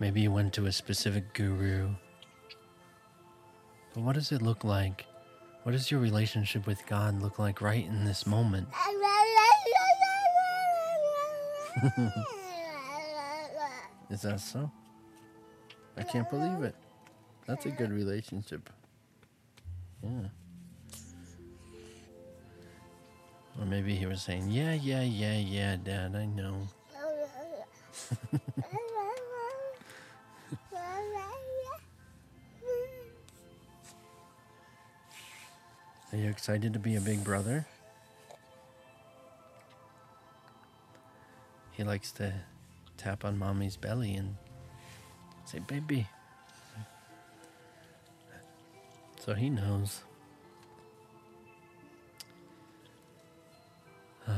Maybe 0.00 0.22
you 0.22 0.32
went 0.32 0.52
to 0.54 0.66
a 0.66 0.72
specific 0.72 1.32
guru. 1.34 1.90
But 3.94 4.02
what 4.02 4.14
does 4.14 4.32
it 4.32 4.42
look 4.42 4.64
like? 4.64 5.04
What 5.62 5.72
does 5.72 5.90
your 5.90 6.00
relationship 6.00 6.66
with 6.66 6.84
God 6.86 7.22
look 7.22 7.38
like 7.38 7.60
right 7.60 7.86
in 7.86 8.04
this 8.04 8.26
moment? 8.26 8.68
Is 14.12 14.20
that 14.22 14.40
so? 14.40 14.70
I 15.96 16.02
can't 16.02 16.28
believe 16.28 16.62
it. 16.64 16.74
That's 17.46 17.64
a 17.64 17.70
good 17.70 17.90
relationship. 17.90 18.68
Yeah. 20.02 20.28
Or 23.58 23.64
maybe 23.64 23.94
he 23.94 24.04
was 24.04 24.20
saying, 24.20 24.50
Yeah, 24.50 24.74
yeah, 24.74 25.00
yeah, 25.00 25.38
yeah, 25.38 25.76
Dad, 25.82 26.14
I 26.14 26.26
know. 26.26 26.68
Are 36.12 36.18
you 36.18 36.28
excited 36.28 36.74
to 36.74 36.78
be 36.78 36.96
a 36.96 37.00
big 37.00 37.24
brother? 37.24 37.64
He 41.70 41.82
likes 41.82 42.12
to 42.12 42.34
tap 43.02 43.24
on 43.24 43.36
mommy's 43.36 43.76
belly 43.76 44.14
and 44.14 44.36
say, 45.44 45.58
Baby. 45.58 46.06
So 49.18 49.34
he 49.34 49.50
knows. 49.50 50.02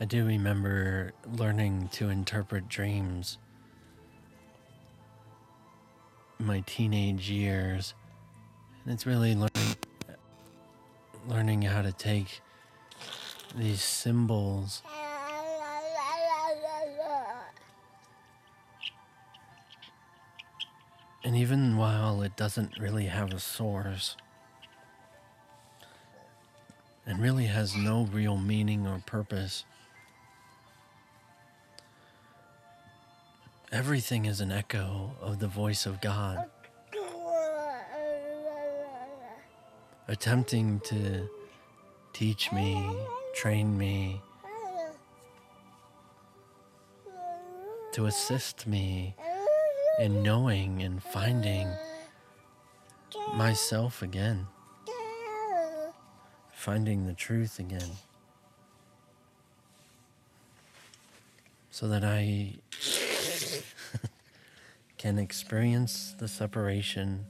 I 0.00 0.04
do 0.06 0.24
remember 0.24 1.12
learning 1.36 1.88
to 1.92 2.08
interpret 2.08 2.68
dreams 2.68 3.38
my 6.38 6.60
teenage 6.66 7.28
years. 7.30 7.94
And 8.84 8.94
it's 8.94 9.06
really 9.06 9.34
learning 9.34 9.76
learning 11.28 11.62
how 11.62 11.82
to 11.82 11.92
take 11.92 12.40
these 13.54 13.82
symbols. 13.82 14.82
And 21.22 21.36
even 21.36 21.76
while 21.76 22.22
it 22.22 22.36
doesn't 22.36 22.78
really 22.78 23.06
have 23.06 23.32
a 23.34 23.38
source 23.38 24.16
and 27.04 27.20
really 27.20 27.46
has 27.46 27.76
no 27.76 28.08
real 28.10 28.38
meaning 28.38 28.86
or 28.86 29.02
purpose 29.04 29.64
everything 33.70 34.24
is 34.24 34.40
an 34.40 34.50
echo 34.50 35.12
of 35.20 35.38
the 35.40 35.48
voice 35.48 35.84
of 35.84 36.00
God 36.00 36.48
attempting 40.08 40.80
to 40.80 41.28
teach 42.14 42.50
me, 42.50 42.82
train 43.34 43.76
me, 43.76 44.22
to 47.92 48.06
assist 48.06 48.66
me 48.66 49.14
in 49.98 50.22
knowing 50.22 50.82
and 50.82 51.02
finding 51.02 51.68
myself 53.34 54.02
again, 54.02 54.46
finding 56.52 57.06
the 57.06 57.12
truth 57.12 57.58
again, 57.58 57.90
so 61.70 61.86
that 61.86 62.02
I 62.02 62.54
can 64.96 65.18
experience 65.18 66.14
the 66.18 66.28
separation 66.28 67.26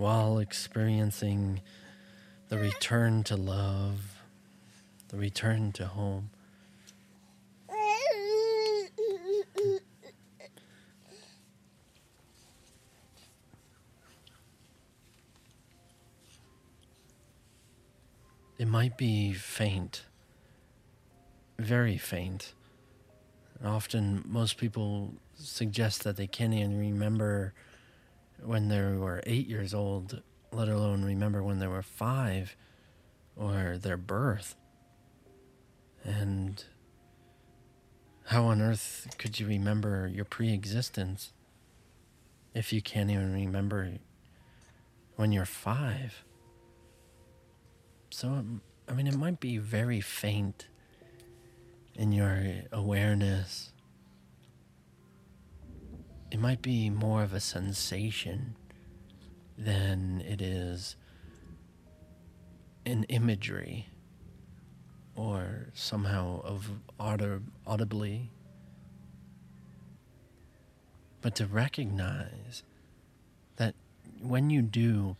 while 0.00 0.38
experiencing 0.38 1.60
the 2.48 2.56
return 2.56 3.22
to 3.22 3.36
love, 3.36 4.22
the 5.08 5.18
return 5.18 5.70
to 5.72 5.84
home. 5.84 6.30
It 18.56 18.66
might 18.66 18.96
be 18.96 19.34
faint, 19.34 20.06
very 21.58 21.98
faint. 21.98 22.54
Often, 23.62 24.24
most 24.24 24.56
people 24.56 25.12
suggest 25.34 26.04
that 26.04 26.16
they 26.16 26.26
can't 26.26 26.54
even 26.54 26.78
remember 26.78 27.52
when 28.44 28.68
they 28.68 28.80
were 28.80 29.22
eight 29.26 29.46
years 29.46 29.74
old, 29.74 30.22
let 30.52 30.68
alone 30.68 31.04
remember 31.04 31.42
when 31.42 31.58
they 31.58 31.66
were 31.66 31.82
five 31.82 32.56
or 33.36 33.78
their 33.78 33.96
birth. 33.96 34.56
And 36.04 36.62
how 38.26 38.44
on 38.44 38.60
earth 38.60 39.08
could 39.18 39.38
you 39.38 39.46
remember 39.46 40.10
your 40.12 40.24
pre 40.24 40.52
existence 40.52 41.32
if 42.54 42.72
you 42.72 42.80
can't 42.80 43.10
even 43.10 43.32
remember 43.32 43.92
when 45.16 45.32
you're 45.32 45.44
five? 45.44 46.24
So, 48.10 48.28
um, 48.28 48.62
I 48.88 48.92
mean, 48.92 49.06
it 49.06 49.16
might 49.16 49.40
be 49.40 49.58
very 49.58 50.00
faint 50.00 50.66
in 51.94 52.12
your 52.12 52.42
awareness 52.72 53.72
it 56.30 56.38
might 56.38 56.62
be 56.62 56.90
more 56.90 57.22
of 57.22 57.32
a 57.32 57.40
sensation 57.40 58.54
than 59.58 60.22
it 60.26 60.40
is 60.40 60.96
an 62.86 63.04
imagery 63.04 63.88
or 65.16 65.68
somehow 65.74 66.40
of 66.42 66.70
audibly. 67.66 68.30
But 71.20 71.34
to 71.36 71.46
recognize 71.46 72.62
that 73.56 73.74
when 74.22 74.50
you 74.50 74.62
do 74.62 75.16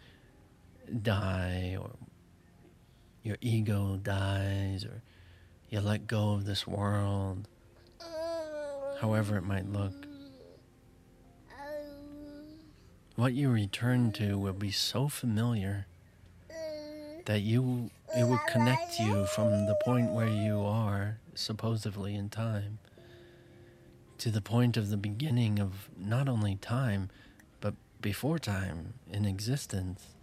die 1.02 1.76
or 1.78 1.90
your 3.22 3.36
ego 3.40 3.98
dies 4.02 4.84
or 4.84 5.02
you 5.68 5.80
let 5.80 6.06
go 6.06 6.32
of 6.32 6.46
this 6.46 6.66
world 6.66 7.48
however 9.00 9.36
it 9.36 9.44
might 9.44 9.70
look 9.70 10.06
what 13.20 13.34
you 13.34 13.50
return 13.50 14.10
to 14.10 14.38
will 14.38 14.54
be 14.54 14.70
so 14.70 15.06
familiar 15.06 15.84
that 17.26 17.40
you 17.40 17.90
it 18.16 18.26
will 18.26 18.40
connect 18.48 18.98
you 18.98 19.26
from 19.26 19.66
the 19.66 19.76
point 19.84 20.10
where 20.10 20.26
you 20.26 20.62
are 20.62 21.18
supposedly 21.34 22.14
in 22.14 22.30
time 22.30 22.78
to 24.16 24.30
the 24.30 24.40
point 24.40 24.78
of 24.78 24.88
the 24.88 24.96
beginning 24.96 25.58
of 25.58 25.90
not 25.98 26.30
only 26.30 26.54
time 26.56 27.10
but 27.60 27.74
before 28.00 28.38
time 28.38 28.94
in 29.12 29.26
existence. 29.26 30.14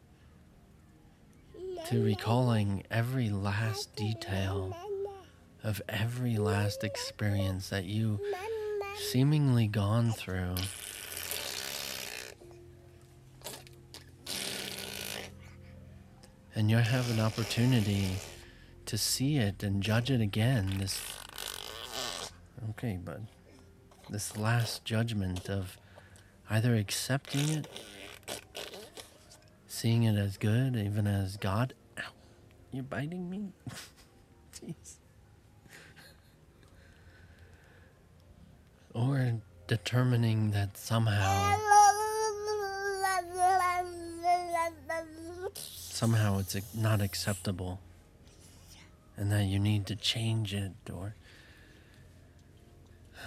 To 1.89 2.03
recalling 2.03 2.83
every 2.89 3.29
last 3.29 3.95
detail 3.95 4.75
of 5.63 5.83
every 5.87 6.37
last 6.37 6.83
experience 6.83 7.69
that 7.69 7.85
you 7.85 8.19
seemingly 8.97 9.67
gone 9.67 10.11
through 10.13 10.55
and 16.57 16.71
you 16.71 16.77
have 16.77 17.11
an 17.11 17.19
opportunity 17.19 18.07
to 18.87 18.97
see 18.97 19.37
it 19.37 19.61
and 19.61 19.83
judge 19.83 20.09
it 20.09 20.21
again. 20.21 20.77
This, 20.79 20.99
okay, 22.71 22.97
but 23.03 23.19
this 24.09 24.35
last 24.35 24.83
judgment 24.83 25.51
of 25.51 25.77
either 26.49 26.73
accepting 26.75 27.47
it, 27.47 27.67
seeing 29.67 30.01
it 30.01 30.17
as 30.17 30.37
good, 30.37 30.75
even 30.75 31.05
as 31.05 31.37
God. 31.37 31.75
Ow, 31.99 32.01
you're 32.71 32.83
biting 32.83 33.29
me? 33.29 33.51
Jeez. 34.55 34.95
Or 38.95 39.41
determining 39.67 40.49
that 40.51 40.75
somehow 40.75 41.76
somehow 45.97 46.37
it's 46.37 46.55
not 46.75 47.01
acceptable. 47.01 47.79
And 49.17 49.31
that 49.31 49.45
you 49.45 49.57
need 49.57 49.87
to 49.87 49.95
change 49.95 50.53
it 50.53 50.73
or 50.93 51.15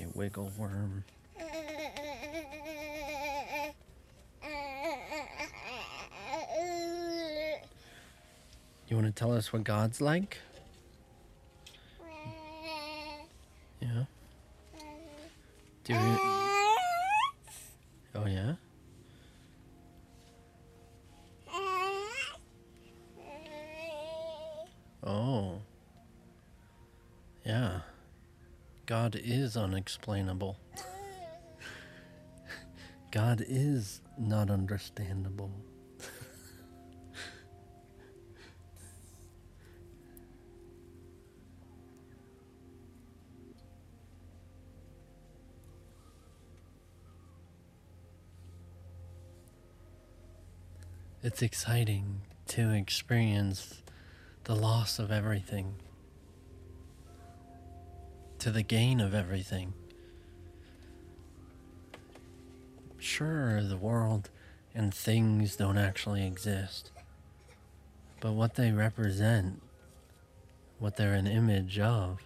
a 0.00 0.06
wiggle 0.14 0.52
worm 0.56 1.02
You 8.94 8.98
want 8.98 9.03
to 9.03 9.03
tell 9.14 9.32
us 9.32 9.52
what 9.52 9.64
God's 9.64 10.00
like? 10.00 10.38
Yeah. 13.80 14.04
Do 15.84 15.92
you... 15.92 16.18
Oh, 18.14 18.26
yeah? 18.26 18.54
Oh. 25.02 25.60
Yeah. 27.44 27.80
God 28.86 29.20
is 29.22 29.56
unexplainable. 29.56 30.56
God 33.10 33.44
is 33.46 34.00
not 34.18 34.50
understandable. 34.50 35.50
It's 51.34 51.42
exciting 51.42 52.20
to 52.46 52.70
experience 52.70 53.82
the 54.44 54.54
loss 54.54 55.00
of 55.00 55.10
everything, 55.10 55.74
to 58.38 58.52
the 58.52 58.62
gain 58.62 59.00
of 59.00 59.14
everything. 59.14 59.74
Sure, 62.98 63.64
the 63.64 63.76
world 63.76 64.30
and 64.76 64.94
things 64.94 65.56
don't 65.56 65.76
actually 65.76 66.24
exist. 66.24 66.92
But 68.20 68.34
what 68.34 68.54
they 68.54 68.70
represent, 68.70 69.60
what 70.78 70.94
they're 70.96 71.14
an 71.14 71.26
image 71.26 71.80
of, 71.80 72.20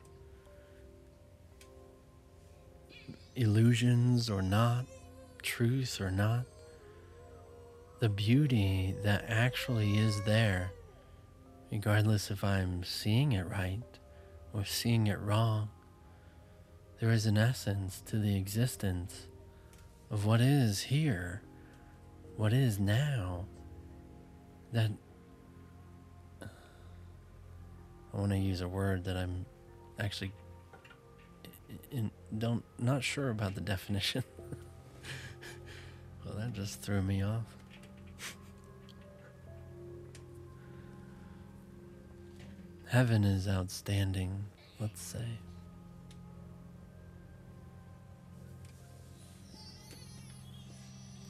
illusions 3.34 4.28
or 4.28 4.42
not, 4.42 4.84
truth 5.40 5.98
or 5.98 6.10
not, 6.10 6.44
the 8.00 8.08
beauty 8.08 8.94
that 9.02 9.24
actually 9.28 9.98
is 9.98 10.22
there, 10.22 10.70
regardless 11.70 12.30
if 12.30 12.44
I'm 12.44 12.84
seeing 12.84 13.32
it 13.32 13.48
right 13.48 13.82
or 14.52 14.64
seeing 14.64 15.08
it 15.08 15.18
wrong, 15.18 15.68
there 17.00 17.10
is 17.10 17.26
an 17.26 17.36
essence 17.36 18.00
to 18.06 18.18
the 18.18 18.36
existence 18.36 19.26
of 20.10 20.24
what 20.24 20.40
is 20.40 20.82
here, 20.82 21.42
what 22.36 22.52
is 22.52 22.78
now, 22.78 23.46
that 24.72 24.90
I 26.40 28.16
want 28.16 28.32
to 28.32 28.38
use 28.38 28.60
a 28.60 28.68
word 28.68 29.04
that 29.04 29.16
I'm 29.16 29.44
actually 29.98 30.32
in, 31.90 32.10
don't 32.36 32.64
not 32.78 33.02
sure 33.02 33.30
about 33.30 33.54
the 33.54 33.60
definition. 33.60 34.24
well, 36.24 36.34
that 36.36 36.52
just 36.52 36.80
threw 36.80 37.02
me 37.02 37.22
off. 37.22 37.57
Heaven 42.88 43.22
is 43.22 43.46
outstanding, 43.46 44.46
let's 44.80 45.02
say. 45.02 45.26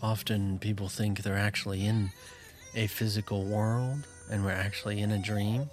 Often 0.00 0.60
people 0.60 0.88
think 0.88 1.24
they're 1.24 1.36
actually 1.36 1.84
in 1.84 2.12
a 2.76 2.86
physical 2.86 3.44
world 3.44 4.06
and 4.30 4.44
we're 4.44 4.52
actually 4.52 5.00
in 5.00 5.10
a 5.10 5.18
dream. 5.18 5.68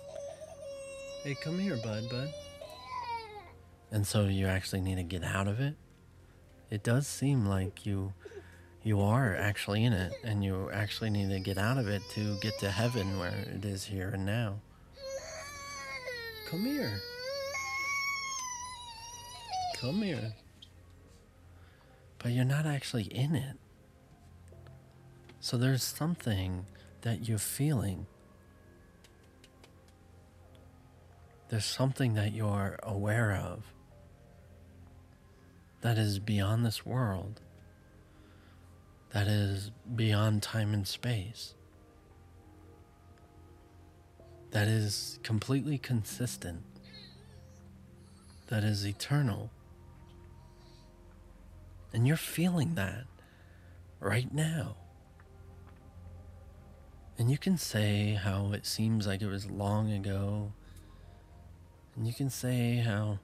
Hey, 1.24 1.36
come 1.36 1.60
here, 1.60 1.78
bud, 1.78 2.10
bud. 2.10 2.34
And 3.92 4.08
so 4.08 4.24
you 4.24 4.48
actually 4.48 4.82
need 4.82 4.96
to 4.96 5.04
get 5.04 5.24
out 5.24 5.48
of 5.48 5.60
it. 5.60 5.76
It 6.72 6.82
does 6.82 7.06
seem 7.06 7.46
like 7.46 7.86
you 7.86 8.14
you 8.82 9.02
are 9.02 9.36
actually 9.36 9.84
in 9.84 9.94
it 9.94 10.14
and 10.24 10.44
you 10.44 10.70
actually 10.74 11.12
need 11.12 11.30
to 11.30 11.40
get 11.40 11.60
out 11.60 11.78
of 11.78 11.88
it 11.88 12.02
to 12.14 12.36
get 12.38 12.58
to 12.60 12.72
heaven 12.72 13.20
where 13.20 13.46
it 13.54 13.64
is 13.64 13.86
here 13.86 14.10
and 14.10 14.26
now. 14.26 14.62
Come 16.56 16.68
here. 16.68 17.02
Come 19.76 20.02
here. 20.02 20.34
But 22.18 22.32
you're 22.32 22.46
not 22.46 22.66
actually 22.66 23.04
in 23.04 23.36
it. 23.36 23.58
So 25.42 25.58
there's 25.58 25.84
something 25.84 26.66
that 27.02 27.28
you're 27.28 27.40
feeling. 27.40 28.08
There's 31.50 31.66
something 31.66 32.14
that 32.14 32.32
you're 32.32 32.80
aware 32.84 33.34
of 33.36 33.64
that 35.82 35.98
is 35.98 36.20
beyond 36.20 36.66
this 36.66 36.86
world, 36.86 37.42
that 39.10 39.28
is 39.28 39.72
beyond 39.94 40.42
time 40.42 40.74
and 40.74 40.88
space, 40.88 41.55
that 44.56 44.70
is 44.70 45.20
completely 45.22 45.78
consistent, 45.78 46.64
that 48.48 48.64
is 48.64 48.88
eternal. 48.88 49.52
And 51.92 52.08
you're 52.08 52.16
feeling 52.16 52.76
that 52.76 53.04
right 54.00 54.34
now. 54.34 54.78
And 57.18 57.30
you 57.30 57.38
can 57.38 57.58
say 57.58 58.14
how 58.14 58.54
it 58.54 58.66
seems 58.66 59.06
like 59.06 59.22
it 59.22 59.28
was 59.28 59.46
long 59.52 59.92
ago. 59.92 60.54
And 61.98 62.08
you 62.08 62.14
can 62.14 62.30
say 62.30 62.78
how 62.78 63.20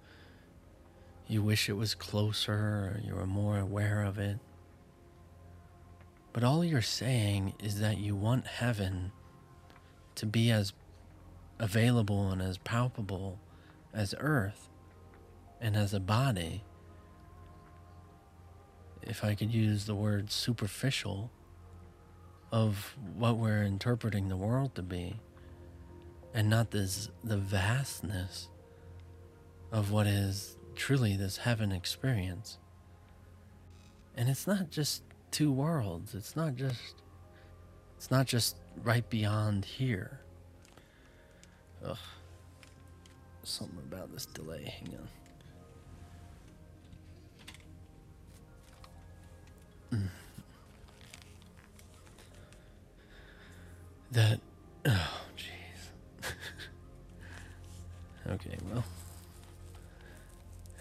you 1.30 1.42
wish 1.42 1.70
it 1.70 1.78
was 1.78 1.96
closer 1.96 2.52
or 2.52 3.02
you 3.06 3.16
were 3.16 3.26
more 3.26 3.58
aware 3.58 4.04
of 4.04 4.20
it. 4.20 4.40
But 6.34 6.44
all 6.44 6.66
you're 6.66 6.82
saying 6.82 7.54
is 7.64 7.80
that 7.80 8.00
you 8.00 8.18
want 8.18 8.48
heaven 8.48 9.14
to 10.16 10.26
be 10.26 10.52
as 10.52 10.74
available 11.62 12.32
and 12.32 12.42
as 12.42 12.58
palpable 12.58 13.40
as 13.94 14.16
earth 14.20 14.68
and 15.62 15.78
as 15.78 15.94
a 15.94 16.00
body. 16.00 16.64
If 19.04 19.24
I 19.24 19.36
could 19.36 19.54
use 19.54 19.86
the 19.86 19.96
word 19.96 20.32
superficial 20.32 21.32
of 22.52 22.98
what 23.16 23.38
we're 23.38 23.64
interpreting 23.64 24.28
the 24.28 24.36
world 24.36 24.76
to 24.76 24.82
be 24.82 25.20
and 26.34 26.50
not 26.50 26.72
this 26.72 27.10
the 27.24 27.38
vastness 27.38 28.50
of 29.72 29.92
what 29.92 30.08
is 30.08 30.58
truly 30.76 31.16
this 31.16 31.38
heaven 31.38 31.72
experience 31.72 32.58
and 34.16 34.28
it's 34.28 34.48
not 34.48 34.70
just 34.70 35.04
two 35.30 35.52
worlds 35.52 36.14
it's 36.14 36.36
not 36.36 36.56
just 36.56 36.96
it's 37.96 38.12
not 38.12 38.26
just 38.26 38.58
right 38.84 39.10
beyond 39.10 39.64
here 39.64 40.20
ugh. 41.86 41.98
Something 43.44 43.80
about 43.80 44.12
this 44.14 44.26
delay 44.28 44.64
hang 44.80 44.96
on. 44.98 45.08
Mm. 50.00 50.10
that 54.12 54.40
oh 54.86 55.22
jeez. 55.38 56.32
Okay 58.30 58.58
well. 58.72 58.86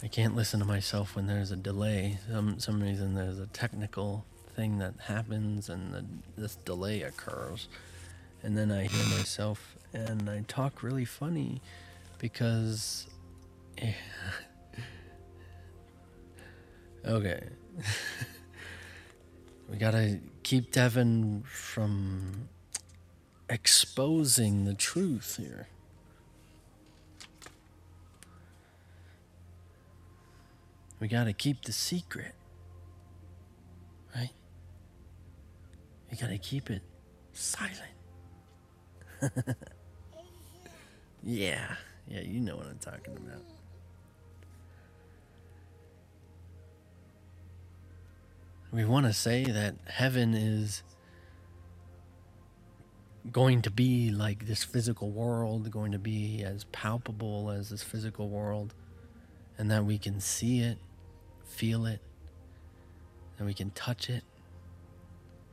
I 0.03 0.09
can't 0.09 0.37
listen 0.37 0.61
to 0.61 0.67
myself 0.67 1.17
when 1.17 1.27
there's 1.27 1.51
a 1.51 1.57
delay. 1.57 2.19
Some 2.31 2.61
some 2.61 2.83
reason 2.83 3.15
there's 3.15 3.39
a 3.39 3.47
technical 3.47 4.25
thing 4.55 4.79
that 4.79 4.95
happens 5.05 5.69
and 5.69 5.93
the, 5.93 6.05
this 6.37 6.57
delay 6.57 7.03
occurs 7.03 7.69
and 8.43 8.57
then 8.57 8.71
i 8.71 8.85
hear 8.85 9.19
myself 9.19 9.77
and 9.93 10.29
i 10.31 10.45
talk 10.49 10.83
really 10.83 11.05
funny 11.05 11.61
because 12.19 13.07
okay 17.07 17.43
we 19.71 19.77
gotta 19.77 20.19
keep 20.43 20.73
devin 20.73 21.43
from 21.47 22.49
exposing 23.51 24.65
the 24.65 24.75
truth 24.75 25.37
here. 25.37 25.67
We 31.01 31.09
got 31.09 31.25
to 31.25 31.33
keep 31.33 31.65
the 31.65 31.73
secret, 31.73 32.35
right? 34.15 34.31
We 36.11 36.17
got 36.17 36.29
to 36.29 36.39
keep 36.39 36.71
it 36.71 36.83
silent. 37.33 38.00
yeah, 41.23 41.77
yeah, 42.09 42.21
you 42.21 42.41
know 42.41 42.57
what 42.57 42.67
I'm 42.67 42.79
talking 42.79 43.17
about. 43.17 43.43
We 48.73 48.85
want 48.85 49.07
to 49.07 49.13
say 49.13 49.45
that 49.45 49.75
heaven 49.87 50.35
is 50.35 50.83
going 53.31 53.63
to 53.63 53.71
be 53.71 54.11
like 54.11 54.47
this 54.47 54.65
physical 54.65 55.11
world, 55.11 55.71
going 55.71 55.93
to 55.93 55.99
be 55.99 56.43
as 56.45 56.65
palpable 56.65 57.51
as 57.51 57.71
this 57.71 57.83
physical 57.83 58.29
world, 58.29 58.75
and 59.59 59.71
that 59.71 59.85
we 59.85 59.99
can 59.99 60.21
see 60.21 60.61
it, 60.61 60.79
feel 61.45 61.85
it, 61.85 62.01
that 63.37 63.45
we 63.45 63.55
can 63.55 63.71
touch 63.71 64.09
it, 64.09 64.23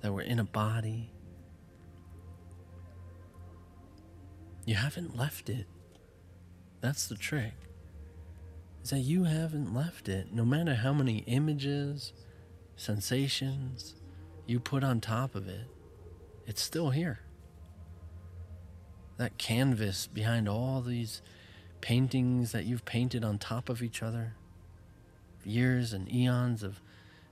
that 0.02 0.14
we're 0.14 0.22
in 0.22 0.40
a 0.40 0.44
body. 0.44 1.10
You 4.68 4.76
haven't 4.76 5.16
left 5.16 5.50
it. 5.50 5.66
That's 6.82 7.08
the 7.08 7.16
trick. 7.16 7.54
Is 8.84 8.90
that 8.90 9.00
you 9.00 9.24
haven't 9.24 9.74
left 9.74 10.10
it. 10.10 10.34
No 10.34 10.44
matter 10.44 10.76
how 10.76 10.92
many 10.92 11.20
images, 11.20 12.12
sensations 12.76 13.96
you 14.46 14.60
put 14.60 14.84
on 14.84 15.00
top 15.00 15.36
of 15.36 15.48
it, 15.48 15.68
it's 16.46 16.62
still 16.62 16.90
here 16.90 17.22
that 19.16 19.38
canvas 19.38 20.06
behind 20.06 20.50
all 20.50 20.82
these 20.82 21.22
paintings 21.80 22.52
that 22.52 22.66
you've 22.66 22.84
painted 22.84 23.24
on 23.24 23.38
top 23.38 23.70
of 23.70 23.82
each 23.82 24.04
other, 24.04 24.34
years 25.46 25.94
and 25.94 26.12
eons 26.14 26.62
of 26.62 26.82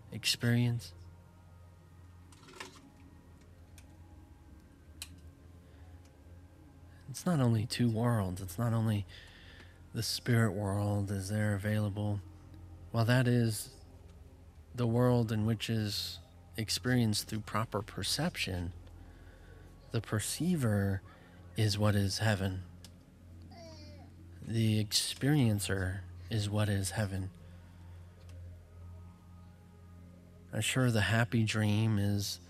experience. 0.10 0.94
It's 7.16 7.26
not 7.26 7.40
only 7.40 7.66
two 7.66 7.88
worlds, 7.88 8.42
it's 8.42 8.60
not 8.60 8.74
only 8.74 9.06
the 9.94 10.04
spirit 10.04 10.52
world 10.52 11.10
is 11.10 11.30
there 11.30 11.56
available. 11.56 12.20
While 12.92 13.06
that 13.06 13.26
is 13.26 13.70
the 14.76 14.86
world 14.86 15.32
in 15.32 15.46
which 15.46 15.70
is 15.70 16.20
experienced 16.58 17.30
through 17.30 17.40
proper 17.40 17.82
perception, 17.82 18.74
the 19.92 20.02
perceiver 20.02 21.02
is 21.56 21.80
what 21.80 21.96
is 21.96 22.18
heaven. 22.18 22.64
The 24.46 24.84
experiencer 24.84 26.00
is 26.30 26.50
what 26.50 26.68
is 26.68 26.92
heaven. 26.92 27.30
I'm 30.54 30.60
sure 30.60 30.92
the 30.92 31.00
happy 31.00 31.44
dream 31.44 31.98
is 31.98 32.42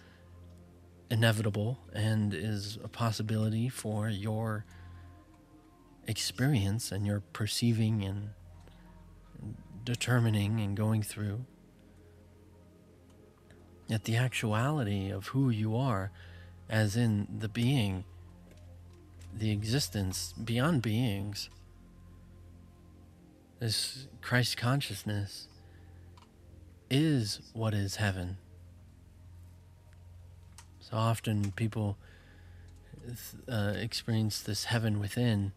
inevitable 1.10 1.80
and 1.94 2.34
is 2.34 2.78
a 2.84 2.88
possibility 2.88 3.70
for 3.70 4.10
your 4.10 4.66
experience 6.08 6.92
and 6.92 7.06
your 7.06 7.22
perceiving 7.34 8.04
and 8.04 8.30
determining 9.84 10.60
and 10.60 10.76
going 10.76 11.02
through. 11.02 11.46
Yet 13.88 14.06
the 14.06 14.18
actuality 14.18 15.12
of 15.12 15.28
who 15.28 15.50
you 15.50 15.76
are, 15.76 16.12
as 16.70 16.96
in 16.96 17.28
the 17.40 17.50
being, 17.50 18.04
the 19.34 19.52
existence 19.52 20.34
beyond 20.34 20.82
beings, 20.82 21.50
this 23.60 24.08
Christ 24.22 24.58
consciousness 24.58 25.48
is 26.90 27.42
what 27.54 27.74
is 27.74 27.98
heaven. 27.98 28.38
So 30.90 30.98
often 30.98 31.52
people 31.54 31.98
uh, 33.52 33.74
experience 33.76 34.40
this 34.40 34.66
heaven 34.66 35.00
within 35.00 35.52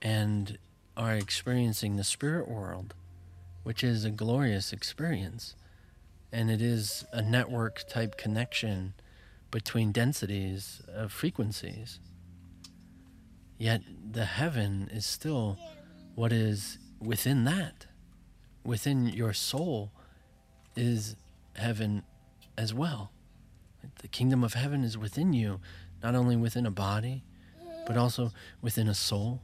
and 0.00 0.58
are 0.96 1.14
experiencing 1.14 1.96
the 1.96 2.04
spirit 2.04 2.48
world, 2.48 2.94
which 3.64 3.82
is 3.82 4.04
a 4.04 4.10
glorious 4.10 4.72
experience. 4.72 5.56
And 6.30 6.52
it 6.52 6.62
is 6.62 7.04
a 7.12 7.20
network 7.20 7.88
type 7.88 8.16
connection 8.16 8.94
between 9.50 9.90
densities 9.90 10.82
of 10.86 11.10
frequencies. 11.10 11.98
Yet 13.58 13.82
the 14.12 14.24
heaven 14.24 14.88
is 14.92 15.04
still 15.04 15.58
what 16.14 16.32
is 16.32 16.78
within 17.00 17.42
that. 17.44 17.86
Within 18.64 19.06
your 19.06 19.32
soul 19.32 19.90
is 20.76 21.16
heaven 21.56 22.04
as 22.56 22.72
well. 22.72 23.10
The 23.98 24.08
kingdom 24.08 24.44
of 24.44 24.54
heaven 24.54 24.84
is 24.84 24.96
within 24.98 25.32
you, 25.32 25.60
not 26.02 26.14
only 26.14 26.36
within 26.36 26.66
a 26.66 26.70
body, 26.70 27.24
but 27.86 27.96
also 27.96 28.32
within 28.60 28.88
a 28.88 28.94
soul. 28.94 29.40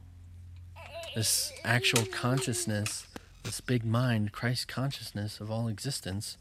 This 1.15 1.51
actual 1.63 2.05
consciousness, 2.05 3.07
this 3.43 3.61
big 3.61 3.83
mind, 3.83 4.31
Christ 4.31 4.67
consciousness 4.67 5.39
of 5.39 5.51
all 5.51 5.67
existence, 5.67 6.37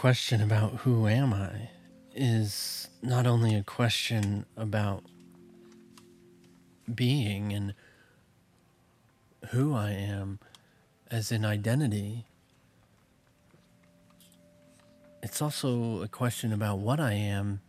question 0.00 0.40
about 0.40 0.72
who 0.76 1.06
am 1.06 1.34
I 1.34 1.68
is 2.14 2.88
not 3.02 3.26
only 3.26 3.54
a 3.54 3.62
question 3.62 4.46
about 4.56 5.04
being 6.94 7.52
and 7.52 7.74
who 9.50 9.74
I 9.74 9.90
am 9.90 10.38
as 11.10 11.30
an 11.30 11.44
identity, 11.44 12.24
it's 15.22 15.42
also 15.42 16.00
a 16.00 16.08
question 16.08 16.50
about 16.50 16.78
what 16.78 16.98
I 16.98 17.12
am, 17.12 17.60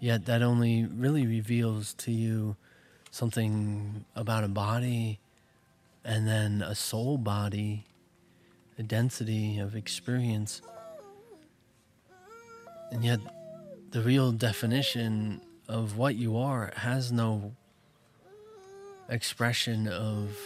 yet 0.00 0.26
that 0.26 0.42
only 0.42 0.84
really 0.84 1.28
reveals 1.28 1.94
to 1.94 2.10
you 2.10 2.56
something 3.12 4.04
about 4.16 4.42
a 4.42 4.48
body 4.48 5.20
and 6.04 6.26
then 6.26 6.60
a 6.60 6.74
soul 6.74 7.18
body, 7.18 7.84
a 8.76 8.82
density 8.82 9.60
of 9.60 9.76
experience. 9.76 10.60
And 12.90 13.04
yet, 13.04 13.20
the 13.90 14.00
real 14.00 14.32
definition 14.32 15.40
of 15.68 15.96
what 15.96 16.14
you 16.14 16.36
are 16.36 16.72
has 16.76 17.12
no 17.12 17.54
expression 19.08 19.88
of 19.88 20.38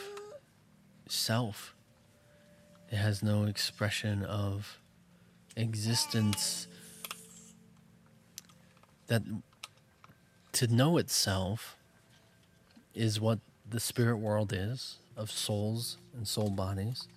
self. 1.08 1.74
It 2.90 2.96
has 2.96 3.22
no 3.22 3.44
expression 3.44 4.24
of 4.24 4.78
existence. 5.56 6.66
That 9.06 9.22
to 10.52 10.66
know 10.66 10.98
itself 10.98 11.76
is 12.94 13.20
what 13.20 13.38
the 13.68 13.80
spirit 13.80 14.16
world 14.16 14.52
is 14.52 14.98
of 15.16 15.30
souls 15.30 15.98
and 16.14 16.26
soul 16.26 16.50
bodies. 16.50 17.08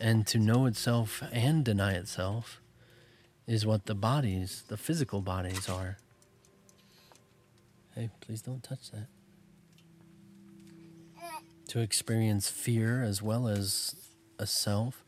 And 0.00 0.26
to 0.26 0.38
know 0.38 0.66
itself 0.66 1.22
and 1.32 1.64
deny 1.64 1.92
itself 1.92 2.60
is 3.46 3.66
what 3.66 3.86
the 3.86 3.94
bodies, 3.94 4.64
the 4.68 4.76
physical 4.76 5.20
bodies, 5.20 5.68
are. 5.68 5.98
Hey, 7.94 8.10
please 8.20 8.42
don't 8.42 8.62
touch 8.62 8.90
that 8.90 9.06
to 11.68 11.80
experience 11.80 12.48
fear 12.48 13.02
as 13.02 13.20
well 13.22 13.48
as 13.48 13.96
a 14.38 14.46
self 14.46 15.02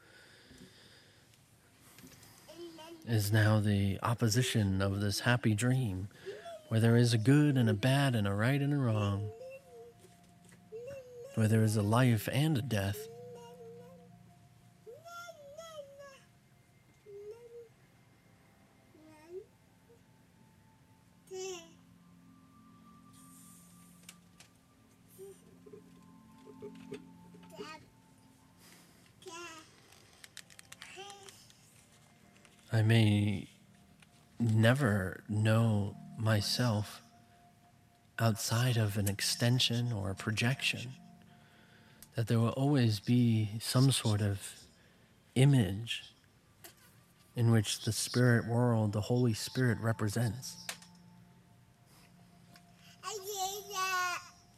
is 3.06 3.32
now 3.32 3.60
the 3.60 3.98
opposition 4.02 4.82
of 4.82 5.00
this 5.00 5.20
happy 5.20 5.54
dream 5.54 6.08
where 6.68 6.80
there 6.80 6.96
is 6.96 7.14
a 7.14 7.18
good 7.18 7.56
and 7.56 7.70
a 7.70 7.74
bad 7.74 8.16
and 8.16 8.26
a 8.26 8.32
right 8.32 8.60
and 8.60 8.72
a 8.72 8.76
wrong, 8.76 9.30
where 11.36 11.46
there 11.46 11.62
is 11.62 11.76
a 11.76 11.82
life 11.82 12.28
and 12.32 12.58
a 12.58 12.62
death. 12.62 12.98
I 32.76 32.82
may 32.82 33.48
never 34.38 35.24
know 35.30 35.96
myself 36.18 37.00
outside 38.18 38.76
of 38.76 38.98
an 38.98 39.08
extension 39.08 39.94
or 39.94 40.10
a 40.10 40.14
projection, 40.14 40.92
that 42.16 42.26
there 42.26 42.38
will 42.38 42.50
always 42.50 43.00
be 43.00 43.48
some 43.60 43.90
sort 43.92 44.20
of 44.20 44.42
image 45.36 46.02
in 47.34 47.50
which 47.50 47.82
the 47.86 47.92
spirit 47.92 48.46
world, 48.46 48.92
the 48.92 49.00
Holy 49.00 49.32
Spirit 49.32 49.78
represents. 49.80 50.56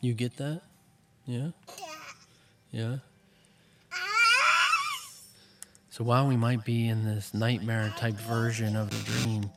You 0.00 0.12
get 0.14 0.36
that? 0.38 0.62
Yeah? 1.24 1.50
Yeah? 2.72 2.96
So 5.98 6.04
while 6.04 6.28
we 6.28 6.36
might 6.36 6.64
be 6.64 6.86
in 6.86 7.04
this 7.04 7.34
nightmare 7.34 7.92
type 7.96 8.14
version 8.14 8.76
of 8.76 8.88
the 8.88 9.10
dream, 9.10 9.50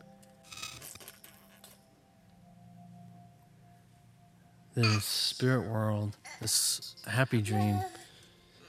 the 4.74 5.00
spirit 5.02 5.70
world, 5.70 6.18
this 6.42 6.96
happy 7.06 7.44
dream, 7.44 7.80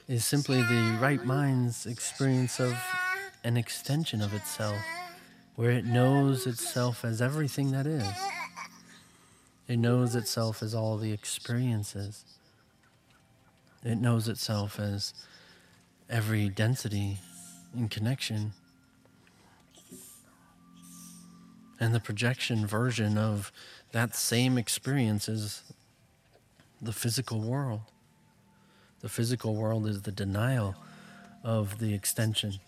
is 0.07 0.23
simply 0.23 0.61
the 0.61 0.99
right 1.01 1.25
mind's 1.25 1.87
experience 1.87 2.59
of 2.59 2.77
an 3.43 3.57
extension 3.57 4.21
of 4.21 4.35
itself, 4.35 4.77
where 5.55 5.71
it 5.71 5.83
knows 5.83 6.45
itself 6.45 7.03
as 7.03 7.23
everything 7.23 7.71
that 7.71 7.87
is. 7.87 8.05
It 9.67 9.77
knows 9.77 10.15
itself 10.15 10.61
as 10.61 10.75
all 10.75 10.97
the 10.97 11.11
experiences. 11.11 12.23
It 13.83 13.95
knows 13.95 14.27
itself 14.27 14.79
as 14.79 15.15
every 16.07 16.49
density 16.49 17.17
in 17.75 17.89
connection. 17.89 18.53
And 21.79 21.93
the 21.93 21.99
projection 21.99 22.65
version 22.65 23.17
of 23.17 23.51
that 23.91 24.15
same 24.15 24.57
experience 24.57 25.27
is 25.27 25.63
the 26.81 26.93
physical 26.93 27.41
world. 27.41 27.81
The 29.01 29.09
physical 29.09 29.55
world 29.55 29.87
is 29.87 30.03
the 30.03 30.11
denial 30.11 30.75
of 31.43 31.79
the 31.79 31.93
extension, 31.93 32.59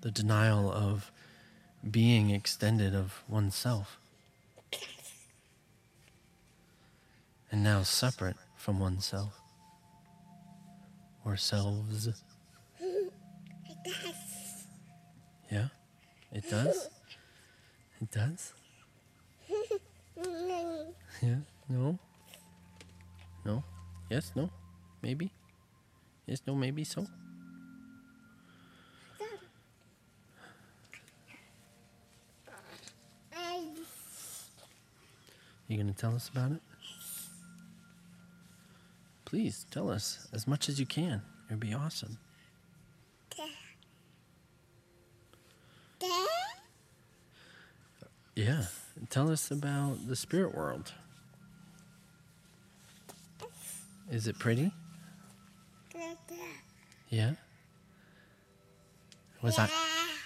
the 0.00 0.10
denial 0.10 0.72
of 0.72 1.10
being 1.90 2.30
extended 2.30 2.94
of 2.94 3.22
oneself. 3.28 3.98
And 7.50 7.62
now 7.62 7.82
separate 7.82 8.36
from 8.56 8.80
oneself 8.80 9.38
or 11.24 11.36
selves. 11.36 12.08
Yeah, 15.50 15.68
it 16.32 16.48
does. 16.50 16.88
It 18.00 18.10
does. 18.10 18.52
Yeah, 21.22 21.36
no. 21.68 21.98
No. 23.44 23.62
Yes, 24.10 24.32
no. 24.34 24.50
Maybe. 25.02 25.30
Yes, 26.26 26.40
no, 26.46 26.54
maybe 26.54 26.84
so. 26.84 27.06
You 35.68 35.78
gonna 35.78 35.92
tell 35.92 36.14
us 36.14 36.28
about 36.28 36.52
it? 36.52 36.60
Please 39.24 39.66
tell 39.70 39.90
us 39.90 40.28
as 40.32 40.46
much 40.46 40.68
as 40.68 40.78
you 40.78 40.86
can. 40.86 41.22
It'd 41.48 41.58
be 41.58 41.74
awesome. 41.74 42.18
Yeah. 48.34 48.64
Tell 49.10 49.30
us 49.30 49.50
about 49.50 50.08
the 50.08 50.16
spirit 50.16 50.54
world. 50.54 50.92
Is 54.10 54.26
it 54.26 54.38
pretty? 54.38 54.72
Yeah. 57.08 57.32
Was 59.42 59.58
I 59.58 59.68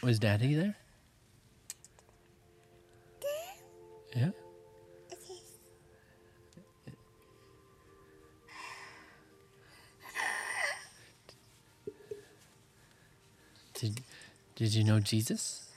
was 0.02 0.18
Daddy 0.18 0.54
there? 0.54 0.76
Yeah. 4.16 4.30
Did 13.74 14.00
Did 14.56 14.74
you 14.74 14.84
know 14.84 15.00
Jesus? 15.00 15.67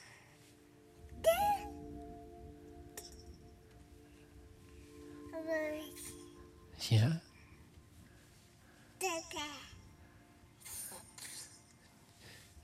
Yeah. 6.92 7.14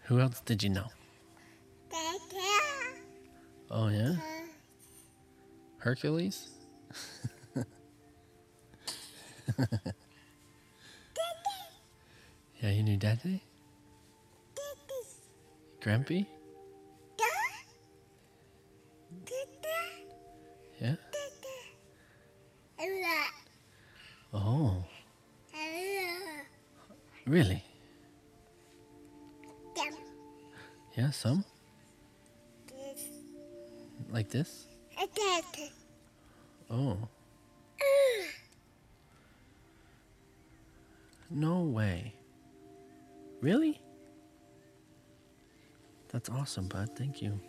Who 0.03 0.19
else 0.19 0.41
did 0.41 0.61
you 0.61 0.69
know? 0.69 0.87
Oh 3.71 3.87
yeah. 3.87 4.15
Hercules. 5.77 6.49
yeah, 12.59 12.71
you 12.71 12.83
knew 12.83 12.97
Daddy. 12.97 13.41
Grampy. 15.81 16.25
Yeah. 20.81 20.95
Oh, 24.33 24.83
really? 27.27 27.63
Yeah, 30.95 31.11
some 31.11 31.43
like 34.09 34.29
this. 34.29 34.65
Oh, 36.69 36.97
no 41.29 41.61
way. 41.61 42.13
Really? 43.41 43.79
That's 46.09 46.29
awesome, 46.29 46.67
bud. 46.67 46.89
Thank 46.95 47.21
you. 47.21 47.39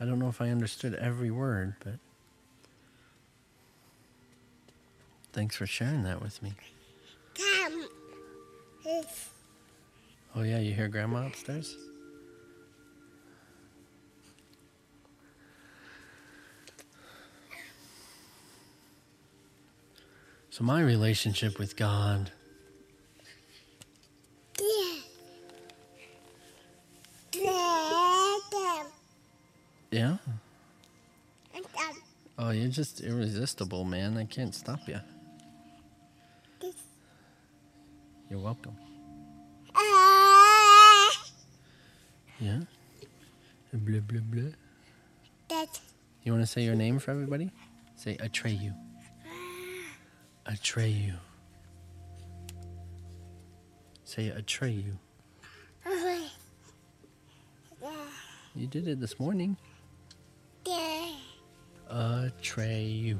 I 0.00 0.04
don't 0.04 0.18
know 0.18 0.28
if 0.28 0.40
I 0.40 0.48
understood 0.50 0.94
every 0.94 1.30
word, 1.30 1.74
but 1.84 1.94
thanks 5.32 5.56
for 5.56 5.66
sharing 5.66 6.02
that 6.04 6.22
with 6.22 6.42
me. 6.42 6.54
Oh, 10.36 10.42
yeah, 10.42 10.58
you 10.58 10.72
hear 10.72 10.88
Grandma 10.88 11.26
upstairs? 11.26 11.76
So, 20.50 20.64
my 20.64 20.80
relationship 20.80 21.58
with 21.58 21.76
God 21.76 22.30
Yeah. 29.90 30.18
Oh, 32.38 32.50
you're 32.50 32.68
just 32.68 33.00
irresistible, 33.00 33.84
man. 33.84 34.16
I 34.16 34.24
can't 34.24 34.54
stop 34.54 34.80
you. 34.86 35.00
You're 38.30 38.38
welcome. 38.38 38.76
Blah 43.88 44.00
blah 44.00 44.20
blah. 44.20 44.52
You 46.22 46.32
want 46.32 46.42
to 46.44 46.46
say 46.46 46.62
your 46.62 46.74
name 46.74 46.98
for 46.98 47.10
everybody? 47.10 47.50
Say 47.96 48.18
Atreyu. 48.18 48.74
Atreyu. 50.46 51.14
Say 54.04 54.30
Atreyu. 54.30 54.98
You 58.54 58.66
did 58.66 58.88
it 58.88 59.00
this 59.00 59.18
morning. 59.18 59.56
Atreyu. 61.90 63.16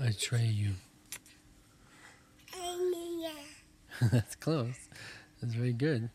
Atreyu. 0.00 0.72
That's 4.10 4.34
close. 4.36 4.88
That's 5.42 5.52
very 5.52 5.74
good. 5.74 6.08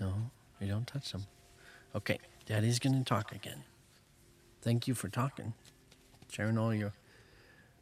No, 0.00 0.30
we 0.60 0.66
don't 0.66 0.86
touch 0.86 1.12
them. 1.12 1.26
Okay, 1.94 2.18
Daddy's 2.46 2.78
gonna 2.78 3.04
talk 3.04 3.32
again. 3.32 3.64
Thank 4.62 4.86
you 4.86 4.94
for 4.94 5.08
talking, 5.08 5.54
sharing 6.30 6.58
all 6.58 6.74
your 6.74 6.92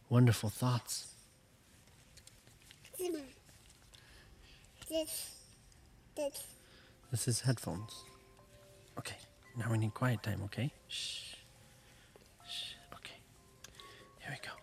wonderful 0.08 0.48
thoughts. 0.50 1.08
This 7.10 7.28
is 7.28 7.40
headphones. 7.40 8.04
Okay, 8.98 9.16
now 9.56 9.70
we 9.70 9.78
need 9.78 9.94
quiet 9.94 10.22
time, 10.22 10.40
okay? 10.44 10.72
Shh. 10.88 11.34
Shh. 12.48 12.74
Okay. 12.94 13.14
Here 14.20 14.30
we 14.30 14.36
go. 14.46 14.54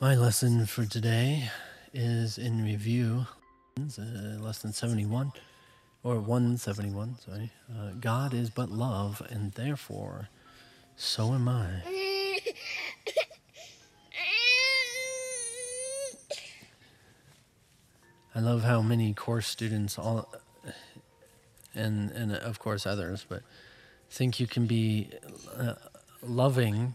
My 0.00 0.14
lesson 0.14 0.64
for 0.66 0.86
today 0.86 1.50
is 1.92 2.38
in 2.38 2.62
review, 2.62 3.26
uh, 3.98 4.52
than 4.62 4.72
71, 4.72 5.32
or 6.02 6.20
171, 6.20 7.16
sorry. 7.24 7.50
Uh, 7.70 7.90
God 8.00 8.34
is 8.34 8.50
but 8.50 8.70
love, 8.70 9.22
and 9.30 9.52
therefore, 9.52 10.28
so 10.96 11.32
am 11.34 11.48
I. 11.48 11.82
I 18.34 18.40
love 18.40 18.62
how 18.62 18.82
many 18.82 19.14
course 19.14 19.48
students 19.48 19.98
all 19.98 20.32
and 21.74 22.10
and 22.12 22.32
of 22.32 22.58
course 22.58 22.86
others, 22.86 23.26
but 23.28 23.42
think 24.10 24.38
you 24.38 24.46
can 24.46 24.66
be 24.66 25.10
uh, 25.56 25.74
loving 26.22 26.94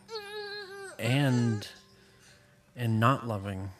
and 0.97 1.67
and 2.75 2.99
not 2.99 3.27
loving 3.27 3.71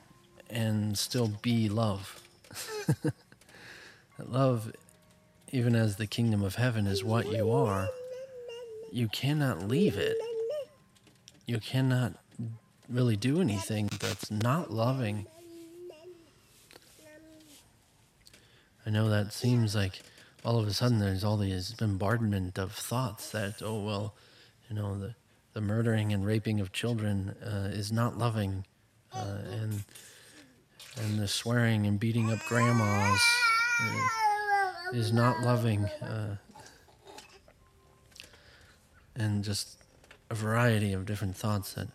and 0.50 0.98
still 0.98 1.32
be 1.42 1.70
love. 1.70 2.22
love 4.20 4.72
even 5.54 5.76
as 5.76 5.98
the 5.98 6.08
kingdom 6.08 6.44
of 6.44 6.56
heaven 6.56 6.88
is 6.88 7.04
what 7.04 7.32
you 7.32 7.52
are, 7.52 7.88
you 8.92 9.08
cannot 9.08 9.68
leave 9.68 9.98
it. 9.98 10.18
You 11.46 11.60
cannot 11.60 12.14
really 12.90 13.16
do 13.16 13.40
anything 13.40 13.88
that's 14.00 14.32
not 14.32 14.72
loving. 14.72 15.28
I 18.86 18.90
know 18.90 19.10
that 19.10 19.32
seems 19.32 19.76
like 19.76 20.02
all 20.44 20.60
of 20.60 20.68
a 20.68 20.74
sudden 20.74 20.98
there's 20.98 21.24
all 21.24 21.38
these 21.38 21.74
bombardment 21.74 22.58
of 22.58 22.72
thoughts 22.72 23.30
that, 23.30 23.62
oh, 23.62 23.80
well, 23.80 24.16
you 24.70 24.76
know, 24.76 24.98
the, 24.98 25.14
the 25.54 25.62
murdering 25.62 26.12
and 26.12 26.26
raping 26.26 26.60
of 26.60 26.72
children 26.74 27.36
uh, 27.46 27.70
is 27.72 27.92
not 27.92 28.18
loving, 28.18 28.66
uh, 29.14 29.38
and, 29.52 29.84
and 31.02 31.20
the 31.20 31.28
swearing 31.28 31.86
and 31.88 32.00
beating 32.00 32.32
up 32.32 32.40
grandmas 32.48 33.22
uh, 33.82 34.10
is 34.94 35.12
not 35.12 35.42
loving, 35.42 35.86
uh, 35.86 36.38
and 39.16 39.44
just 39.44 39.78
a 40.30 40.36
variety 40.36 40.94
of 40.94 41.06
different 41.06 41.36
thoughts 41.36 41.74
that 41.74 41.88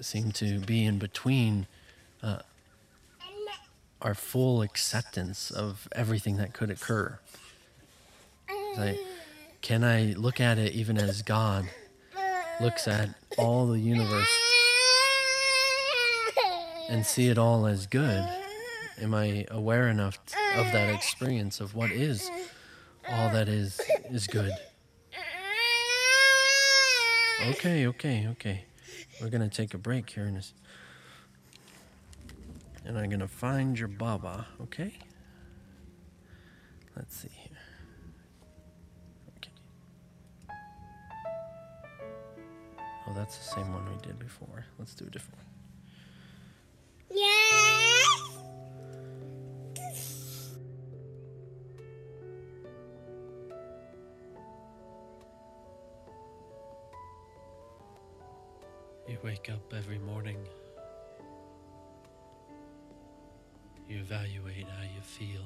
seem 0.00 0.32
to 0.32 0.58
be 0.58 0.84
in 0.84 0.98
between 0.98 1.66
uh, 2.22 2.38
our 4.00 4.14
full 4.14 4.62
acceptance 4.62 5.50
of 5.50 5.88
everything 5.92 6.36
that 6.36 6.52
could 6.52 6.70
occur. 6.70 7.18
Like, 8.76 8.98
can 9.60 9.84
I 9.84 10.14
look 10.16 10.40
at 10.40 10.58
it 10.58 10.72
even 10.72 10.98
as 10.98 11.22
God 11.22 11.68
looks 12.60 12.88
at 12.88 13.10
all 13.38 13.66
the 13.66 13.78
universe 13.78 14.28
and 16.92 17.06
see 17.06 17.28
it 17.28 17.38
all 17.38 17.66
as 17.66 17.86
good? 17.86 18.28
Am 19.00 19.14
I 19.14 19.46
aware 19.50 19.88
enough 19.88 20.18
of 20.56 20.70
that 20.72 20.94
experience 20.94 21.58
of 21.58 21.74
what 21.74 21.90
is 21.90 22.30
all 23.08 23.30
that 23.30 23.48
is 23.48 23.80
is 24.10 24.26
good? 24.26 24.52
Okay, 27.46 27.86
okay, 27.86 28.28
okay. 28.28 28.64
We're 29.20 29.30
gonna 29.30 29.48
take 29.48 29.72
a 29.72 29.78
break 29.78 30.10
here 30.10 30.26
in. 30.26 30.40
And 32.84 32.98
I'm 32.98 33.08
gonna 33.08 33.26
find 33.26 33.78
your 33.78 33.88
Baba, 33.88 34.46
okay? 34.60 34.92
Let's 36.94 37.16
see 37.16 37.30
here. 37.32 37.58
Okay. 39.38 39.50
Oh, 43.08 43.14
that's 43.14 43.38
the 43.38 43.44
same 43.44 43.72
one 43.72 43.88
we 43.88 43.96
did 44.06 44.18
before. 44.18 44.66
Let's 44.78 44.94
do 44.94 45.06
a 45.06 45.10
different 45.10 45.38
one. 45.38 45.51
Yes. 47.14 48.20
You 59.08 59.18
wake 59.22 59.50
up 59.50 59.74
every 59.76 59.98
morning. 59.98 60.38
You 63.88 63.98
evaluate 63.98 64.66
how 64.68 64.82
you 64.82 65.02
feel. 65.02 65.44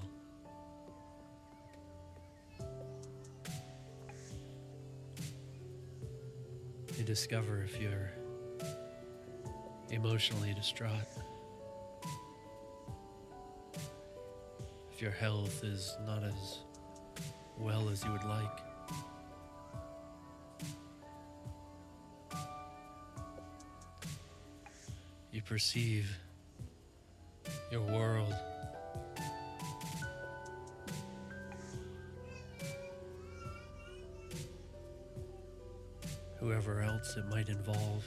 You 6.97 7.05
discover 7.05 7.63
if 7.63 7.81
you're 7.81 8.13
emotionally 9.91 10.55
distraught, 10.55 10.93
if 14.97 15.03
your 15.03 15.11
health 15.11 15.63
is 15.63 15.95
not 16.07 16.23
as 16.23 16.61
well 17.59 17.91
as 17.91 18.03
you 18.03 18.11
would 18.13 18.25
like. 18.25 18.61
You 25.33 25.43
perceive 25.43 26.17
your 27.71 27.83
world. 27.83 28.35
Whoever 36.41 36.81
else 36.81 37.19
it 37.19 37.27
might 37.27 37.51
involve. 37.51 38.03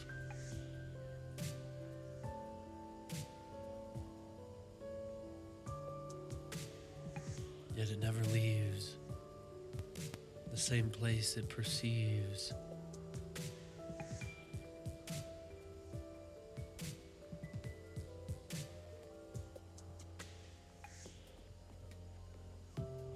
Place 11.20 11.36
it 11.36 11.50
perceives. 11.50 12.54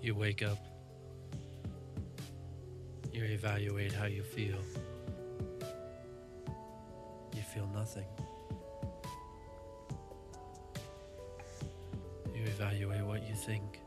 You 0.01 0.15
wake 0.15 0.43
up. 0.43 0.57
You 3.13 3.23
evaluate 3.23 3.93
how 3.93 4.07
you 4.07 4.21
feel. 4.21 4.57
You 7.33 7.41
feel 7.53 7.67
nothing. 7.73 8.05
You 12.35 12.43
evaluate 12.43 13.05
what 13.05 13.25
you 13.25 13.33
think. 13.33 13.82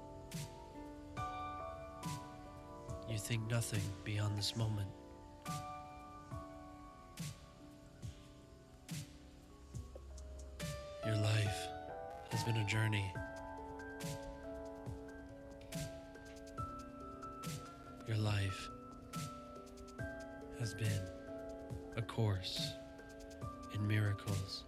Think 3.36 3.50
nothing 3.50 3.82
beyond 4.04 4.38
this 4.38 4.56
moment. 4.56 4.88
Your 11.04 11.16
life 11.16 11.68
has 12.30 12.42
been 12.44 12.56
a 12.56 12.64
journey. 12.64 13.12
Your 18.08 18.16
life 18.16 18.68
has 20.58 20.72
been 20.72 21.02
a 21.96 22.02
course 22.02 22.72
in 23.74 23.86
miracles. 23.86 24.65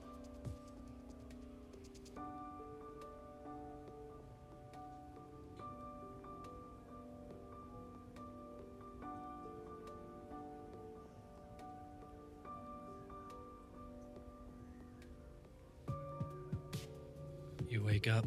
Wake 17.98 18.14
up. 18.14 18.26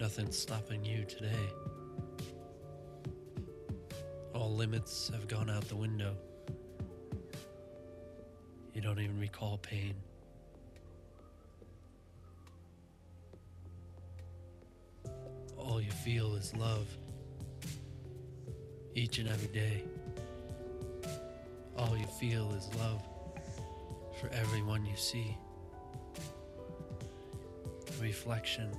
Nothing's 0.00 0.36
stopping 0.36 0.84
you 0.84 1.04
today. 1.04 1.46
All 4.34 4.52
limits 4.52 5.08
have 5.14 5.28
gone 5.28 5.50
out 5.50 5.68
the 5.68 5.76
window. 5.76 6.16
You 8.74 8.80
don't 8.80 8.98
even 8.98 9.20
recall 9.20 9.58
pain. 9.58 9.94
All 15.56 15.80
you 15.80 15.92
feel 15.92 16.34
is 16.34 16.52
love. 16.56 16.88
Each 18.96 19.18
and 19.18 19.28
every 19.28 19.54
day. 19.54 19.84
All 21.76 21.96
you 21.96 22.06
feel 22.18 22.52
is 22.54 22.68
love 22.80 23.00
for 24.20 24.28
everyone 24.30 24.84
you 24.84 24.96
see. 24.96 25.36
Reflection 28.00 28.70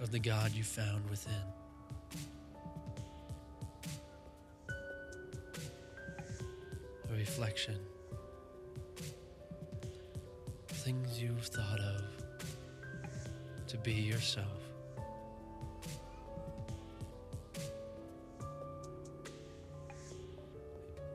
of 0.00 0.12
the 0.12 0.18
God 0.18 0.52
you 0.52 0.62
found 0.62 1.08
within. 1.10 1.32
A 7.08 7.12
reflection. 7.12 7.78
Things 10.68 11.20
you've 11.20 11.46
thought 11.46 11.80
of 11.80 12.04
to 13.66 13.76
be 13.78 13.92
yourself. 13.92 14.46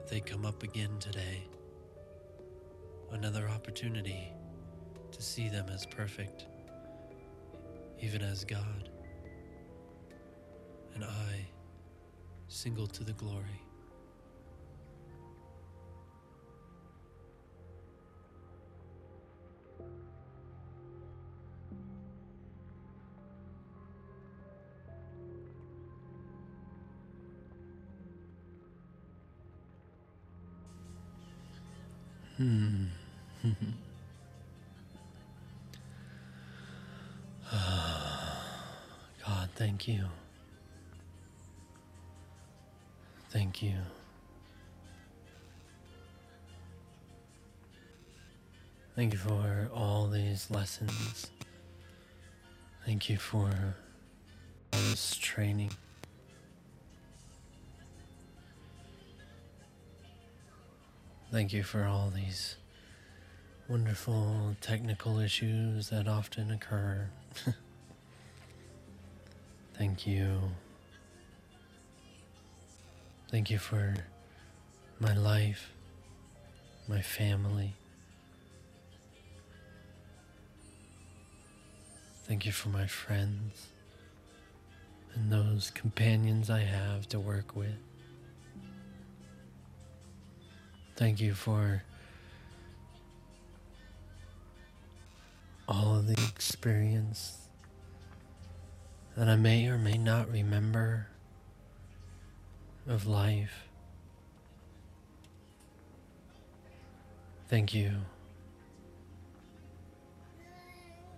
They 0.09 0.19
come 0.19 0.45
up 0.45 0.61
again 0.61 0.97
today. 0.99 1.43
Another 3.11 3.47
opportunity 3.47 4.31
to 5.15 5.21
see 5.21 5.47
them 5.47 5.67
as 5.73 5.85
perfect, 5.85 6.45
even 8.01 8.21
as 8.21 8.43
God, 8.43 8.89
and 10.93 11.05
eye 11.05 11.47
single 12.49 12.85
to 12.87 13.05
the 13.05 13.13
glory. 13.13 13.61
Hmm. 32.37 32.87
Thank 39.55 39.87
you. 39.87 40.05
Thank 43.29 43.61
you. 43.61 43.75
Thank 48.95 49.13
you 49.13 49.19
for 49.19 49.69
all 49.73 50.07
these 50.07 50.51
lessons. 50.51 51.31
Thank 52.85 53.09
you 53.09 53.17
for 53.17 53.49
all 54.73 54.79
this 54.89 55.15
training. 55.15 55.71
Thank 61.31 61.51
you 61.51 61.63
for 61.63 61.85
all 61.85 62.09
these 62.13 62.55
wonderful 63.67 64.55
technical 64.61 65.19
issues 65.19 65.89
that 65.89 66.07
often 66.07 66.51
occur. 66.51 67.09
Thank 69.77 70.07
you. 70.07 70.39
Thank 73.29 73.49
you 73.51 73.57
for 73.57 73.95
my 74.99 75.13
life, 75.13 75.71
my 76.87 77.01
family. 77.01 77.73
Thank 82.23 82.45
you 82.45 82.53
for 82.53 82.69
my 82.69 82.87
friends 82.87 83.67
and 85.13 85.31
those 85.31 85.71
companions 85.71 86.49
I 86.49 86.61
have 86.61 87.07
to 87.09 87.19
work 87.19 87.55
with. 87.55 87.75
Thank 90.95 91.19
you 91.19 91.33
for 91.33 91.83
all 95.67 95.97
of 95.97 96.07
the 96.07 96.13
experience 96.13 97.44
that 99.15 99.29
I 99.29 99.35
may 99.35 99.67
or 99.67 99.77
may 99.77 99.97
not 99.97 100.29
remember 100.29 101.07
of 102.87 103.07
life. 103.07 103.67
Thank 107.47 107.73
you. 107.73 107.91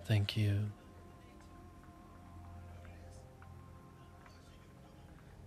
Thank 0.05 0.37
you. 0.37 0.71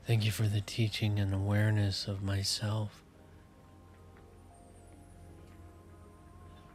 Thank 0.07 0.24
you 0.24 0.32
for 0.32 0.48
the 0.48 0.61
teaching 0.61 1.20
and 1.20 1.32
awareness 1.32 2.09
of 2.09 2.20
myself, 2.20 3.05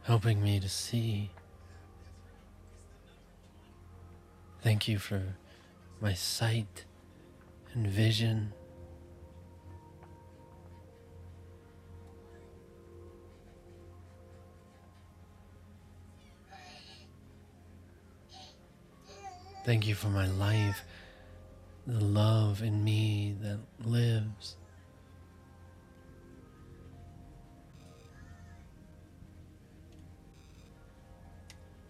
helping 0.04 0.42
me 0.42 0.58
to 0.58 0.70
see. 0.70 1.30
Thank 4.62 4.88
you 4.88 4.98
for 4.98 5.36
my 6.00 6.12
sight 6.12 6.84
and 7.72 7.86
vision. 7.86 8.52
Thank 19.64 19.86
you 19.86 19.94
for 19.94 20.08
my 20.08 20.28
life, 20.28 20.84
the 21.86 21.98
love 21.98 22.62
in 22.62 22.84
me 22.84 23.34
that 23.40 23.58
lives. 23.84 24.56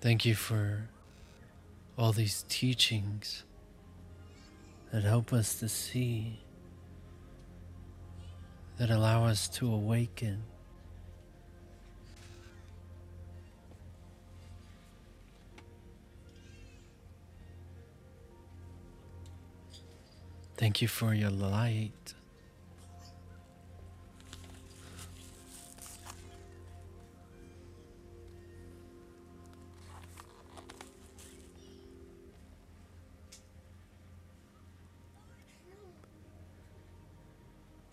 Thank 0.00 0.24
you 0.24 0.34
for 0.34 0.88
all 1.98 2.12
these 2.12 2.44
teachings 2.48 3.42
that 4.96 5.04
help 5.04 5.30
us 5.34 5.56
to 5.56 5.68
see, 5.68 6.40
that 8.78 8.88
allow 8.88 9.26
us 9.26 9.46
to 9.46 9.70
awaken. 9.70 10.42
Thank 20.56 20.80
you 20.80 20.88
for 20.88 21.12
your 21.12 21.28
light. 21.28 22.14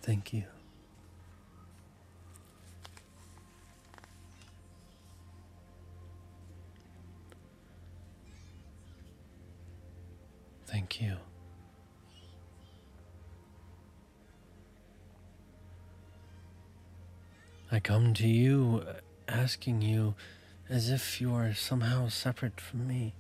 Thank 0.04 0.34
you. 0.34 0.44
Thank 10.68 11.02
you. 11.02 11.16
I 17.72 17.80
come 17.80 18.14
to 18.16 18.28
you 18.28 18.84
uh, 18.86 18.94
asking 19.28 19.82
you 19.82 20.16
as 20.70 20.90
if 20.90 21.22
you 21.22 21.34
are 21.34 21.54
somehow 21.54 22.10
separate 22.10 22.60
from 22.60 22.88
me. 22.88 23.14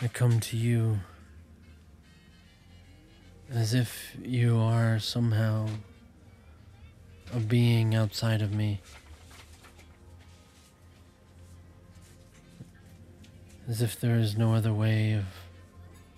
I 0.00 0.08
come 0.08 0.40
to 0.40 0.56
you 0.56 1.00
as 3.54 3.74
if 3.74 4.16
you 4.22 4.58
are 4.58 4.98
somehow 4.98 5.68
a 7.34 7.38
being 7.38 7.94
outside 7.94 8.40
of 8.40 8.52
me. 8.54 8.80
As 13.68 13.82
if 13.82 14.00
there 14.00 14.16
is 14.16 14.38
no 14.38 14.54
other 14.54 14.72
way 14.72 15.12
of 15.12 15.24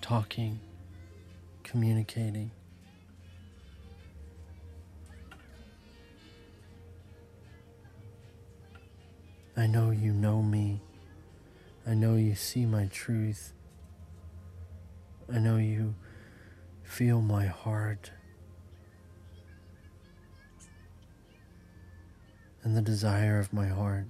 talking, 0.00 0.60
communicating. 1.64 2.52
I 9.56 9.66
know 9.66 9.90
you 9.90 10.12
know 10.12 10.40
me. 10.40 10.80
I 11.86 11.94
know 11.94 12.14
you 12.14 12.36
see 12.36 12.64
my 12.64 12.86
truth. 12.86 13.52
I 15.32 15.38
know 15.38 15.56
you 15.56 15.94
feel 16.84 17.20
my 17.20 17.46
heart 17.46 18.12
and 22.62 22.76
the 22.76 22.82
desire 22.82 23.38
of 23.38 23.52
my 23.52 23.66
heart. 23.66 24.06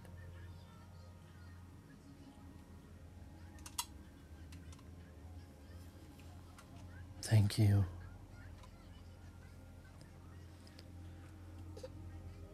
Thank 7.23 7.59
you. 7.59 7.87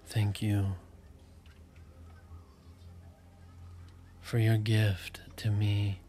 Thank 0.06 0.42
you 0.42 0.74
for 4.20 4.38
your 4.38 4.56
gift 4.56 5.20
to 5.36 5.50
me. 5.50 5.99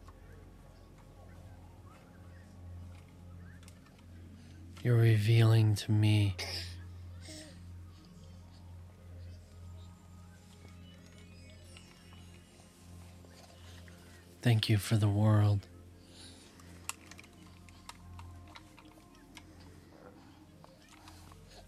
You're 4.82 4.96
revealing 4.96 5.74
to 5.76 5.92
me 5.92 6.36
Thank 14.42 14.68
you 14.68 14.76
for 14.76 14.96
the 14.96 15.08
world. 15.08 15.68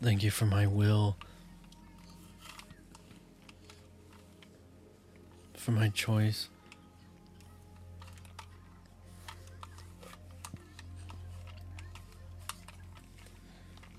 Thank 0.03 0.25
you 0.25 0.33
for 0.33 0.45
my 0.45 0.67
will, 0.67 1.17
for 5.55 5.71
my 5.71 5.89
choice. 5.89 6.49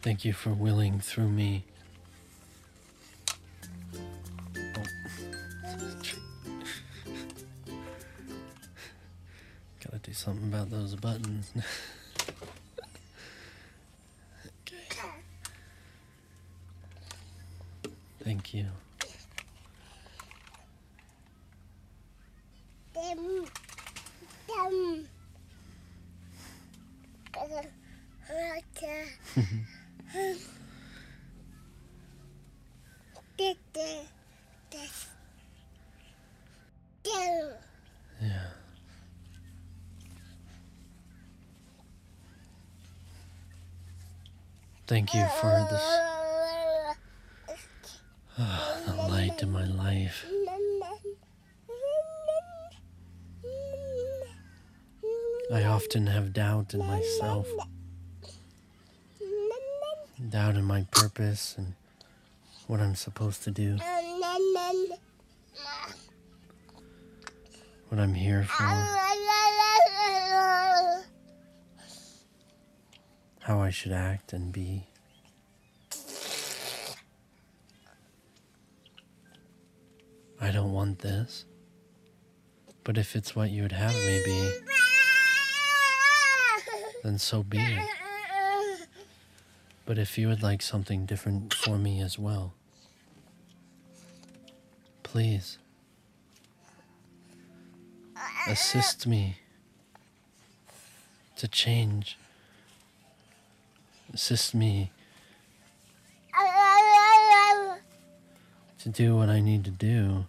Thank 0.06 0.24
you 0.24 0.34
for 0.34 0.52
willing 0.52 1.00
through 1.00 1.30
me. 1.30 1.66
Gotta 9.84 9.98
do 10.04 10.14
something 10.14 10.48
about 10.48 10.70
those 10.70 10.94
buttons. 10.94 11.52
okay. 14.62 15.10
Thank 18.24 18.54
you. 18.54 18.68
Dum, 22.94 23.48
dum. 24.48 25.08
Thank 45.06 45.22
you 45.22 45.40
for 45.40 45.68
this 45.70 45.84
uh, 48.40 48.82
the 48.88 48.96
light 49.08 49.44
in 49.44 49.52
my 49.52 49.66
life. 49.66 50.26
I 55.54 55.64
often 55.66 56.08
have 56.08 56.34
doubt 56.34 56.74
in 56.74 56.80
myself, 56.80 57.48
doubt 60.28 60.56
in 60.56 60.64
my 60.64 60.88
purpose 60.90 61.54
and 61.56 61.76
what 62.66 62.80
I'm 62.80 62.96
supposed 62.96 63.44
to 63.44 63.52
do, 63.52 63.78
what 67.90 68.00
I'm 68.00 68.16
here 68.16 68.44
for, 68.46 68.64
how 73.42 73.60
I 73.60 73.70
should 73.70 73.92
act 73.92 74.34
and 74.34 74.52
be. 74.52 74.88
I 80.46 80.52
don't 80.52 80.74
want 80.74 81.00
this, 81.00 81.44
but 82.84 83.00
if 83.00 83.16
it's 83.16 83.36
what 83.36 83.50
you 83.50 83.64
would 83.64 83.72
have 83.72 83.96
me 83.96 84.22
be, 84.24 84.52
then 87.04 87.18
so 87.18 87.42
be 87.42 87.58
it. 87.58 88.88
But 89.88 89.98
if 89.98 90.20
you 90.20 90.28
would 90.28 90.44
like 90.44 90.62
something 90.62 91.08
different 91.08 91.52
for 91.52 91.80
me 91.80 92.00
as 92.00 92.20
well, 92.20 92.54
please 95.02 95.58
assist 98.48 99.08
me 99.08 99.38
to 101.38 101.48
change. 101.48 102.20
Assist 104.14 104.54
me 104.54 104.92
to 108.78 108.90
do 108.90 109.16
what 109.16 109.28
I 109.30 109.40
need 109.40 109.66
to 109.66 109.72
do 109.72 110.26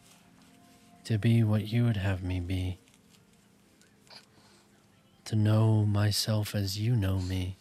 to 1.07 1.19
be 1.19 1.45
what 1.45 1.69
you 1.69 1.85
would 1.85 1.97
have 1.97 2.21
me 2.25 2.41
be. 2.41 2.79
To 5.27 5.37
know 5.37 5.85
myself 5.85 6.53
as 6.53 6.81
you 6.81 6.97
know 6.97 7.21
me. 7.21 7.57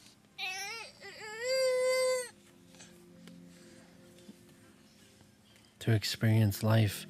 To 5.78 5.92
experience 5.92 6.64
life 6.64 7.06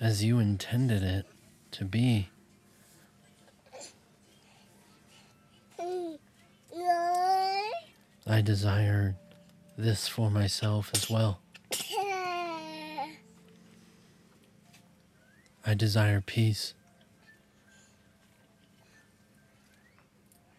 as 0.00 0.22
you 0.22 0.38
intended 0.38 1.02
it 1.02 1.26
to 1.72 1.84
be. 1.84 2.28
I 8.28 8.40
desire 8.42 9.16
this 9.76 10.06
for 10.06 10.30
myself 10.30 10.92
as 10.94 11.10
well. 11.10 11.40
I 15.66 15.74
desire 15.74 16.20
peace. 16.20 16.74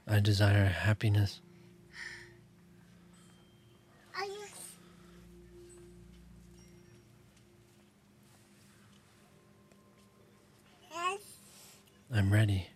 I 0.08 0.20
desire 0.20 0.66
happiness. 0.66 1.42
I'm 12.16 12.32
ready. 12.32 12.68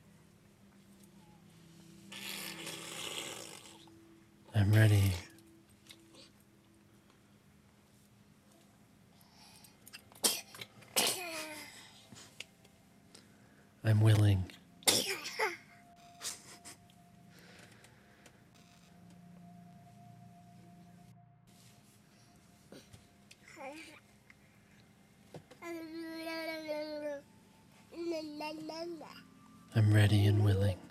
I'm 4.53 4.73
ready. 4.73 5.13
I'm 13.83 14.01
willing. 14.01 14.43
I'm 29.75 29.93
ready 29.93 30.25
and 30.25 30.43
willing. 30.43 30.88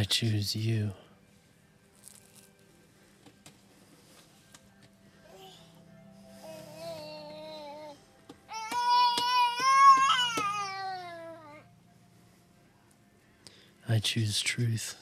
I 0.00 0.04
choose 0.04 0.56
you. 0.56 0.92
I 13.86 13.98
choose 13.98 14.40
truth. 14.40 14.96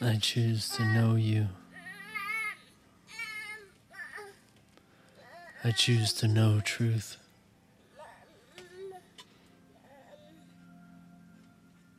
I 0.00 0.14
choose 0.20 0.68
to 0.76 0.84
know 0.94 1.16
you. 1.16 1.48
I 5.66 5.72
choose 5.72 6.12
to 6.12 6.28
know 6.28 6.60
truth. 6.60 7.16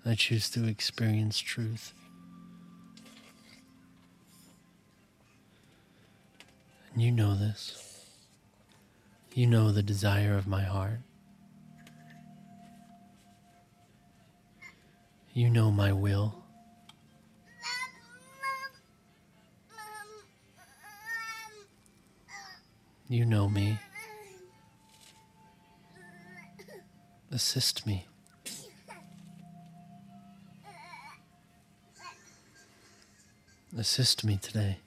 I 0.05 0.15
choose 0.15 0.49
to 0.51 0.65
experience 0.65 1.37
truth. 1.37 1.93
And 6.93 7.03
you 7.03 7.11
know 7.11 7.35
this. 7.35 8.05
You 9.33 9.47
know 9.47 9.73
the 9.73 9.83
desire 9.83 10.37
of 10.37 10.47
my 10.47 10.63
heart. 10.63 11.01
You 15.33 15.49
know 15.49 15.71
my 15.71 15.91
will. 15.91 16.46
You 23.09 23.25
know 23.25 23.47
me. 23.47 23.79
Assist 27.31 27.87
me. 27.87 28.05
Assist 33.77 34.25
me 34.25 34.37
today. 34.37 34.79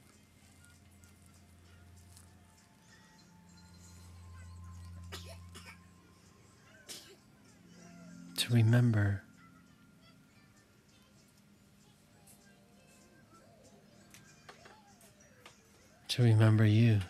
To 8.36 8.52
remember 8.52 9.22
to 16.08 16.22
remember 16.22 16.66
you. 16.66 17.00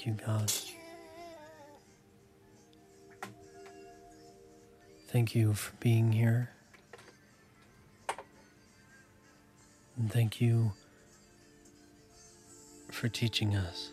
Thank 0.00 0.18
you, 0.18 0.26
God. 0.26 0.52
Thank 5.08 5.34
you 5.34 5.52
for 5.52 5.76
being 5.76 6.10
here. 6.10 6.48
And 9.98 10.10
thank 10.10 10.40
you 10.40 10.72
for 12.90 13.10
teaching 13.10 13.54
us. 13.54 13.90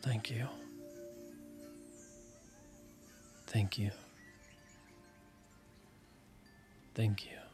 Thank 0.00 0.30
you. 0.30 0.48
Thank 3.48 3.76
you. 3.76 3.90
Thank 6.94 7.26
you. 7.26 7.47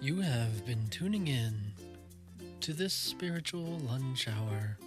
You 0.00 0.20
have 0.20 0.64
been 0.64 0.86
tuning 0.90 1.26
in 1.26 1.72
to 2.60 2.72
this 2.72 2.94
spiritual 2.94 3.80
lunch 3.80 4.28
hour 4.28 4.78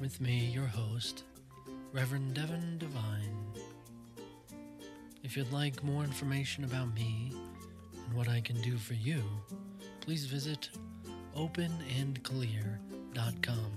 with 0.00 0.20
me, 0.20 0.50
your 0.52 0.66
host, 0.66 1.22
Reverend 1.92 2.34
Devin 2.34 2.78
Devine. 2.78 3.52
If 5.22 5.36
you'd 5.36 5.52
like 5.52 5.84
more 5.84 6.02
information 6.02 6.64
about 6.64 6.92
me 6.92 7.32
and 7.92 8.14
what 8.14 8.28
I 8.28 8.40
can 8.40 8.60
do 8.62 8.76
for 8.76 8.94
you, 8.94 9.22
please 10.00 10.26
visit 10.26 10.68
openandclear.com. 11.36 13.70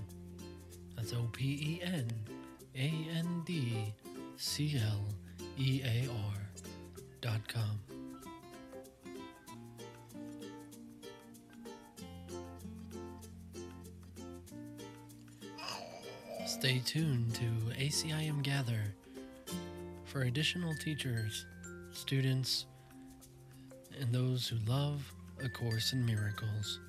That's 0.96 1.12
O 1.12 1.28
P 1.32 1.44
E 1.44 1.80
N 1.84 2.10
A 2.76 3.06
N 3.16 3.42
D 3.46 3.94
C 4.36 4.80
L 4.84 5.04
E 5.56 5.80
A 5.84 6.08
R 6.10 6.42
Stay 16.46 16.80
tuned 16.84 17.34
to 17.36 17.44
ACIM 17.78 18.42
Gather 18.42 18.94
for 20.04 20.22
additional 20.22 20.74
teachers, 20.74 21.46
students, 21.92 22.66
and 24.00 24.12
those 24.12 24.48
who 24.48 24.56
love 24.70 25.12
A 25.42 25.48
Course 25.48 25.92
in 25.92 26.04
Miracles. 26.04 26.80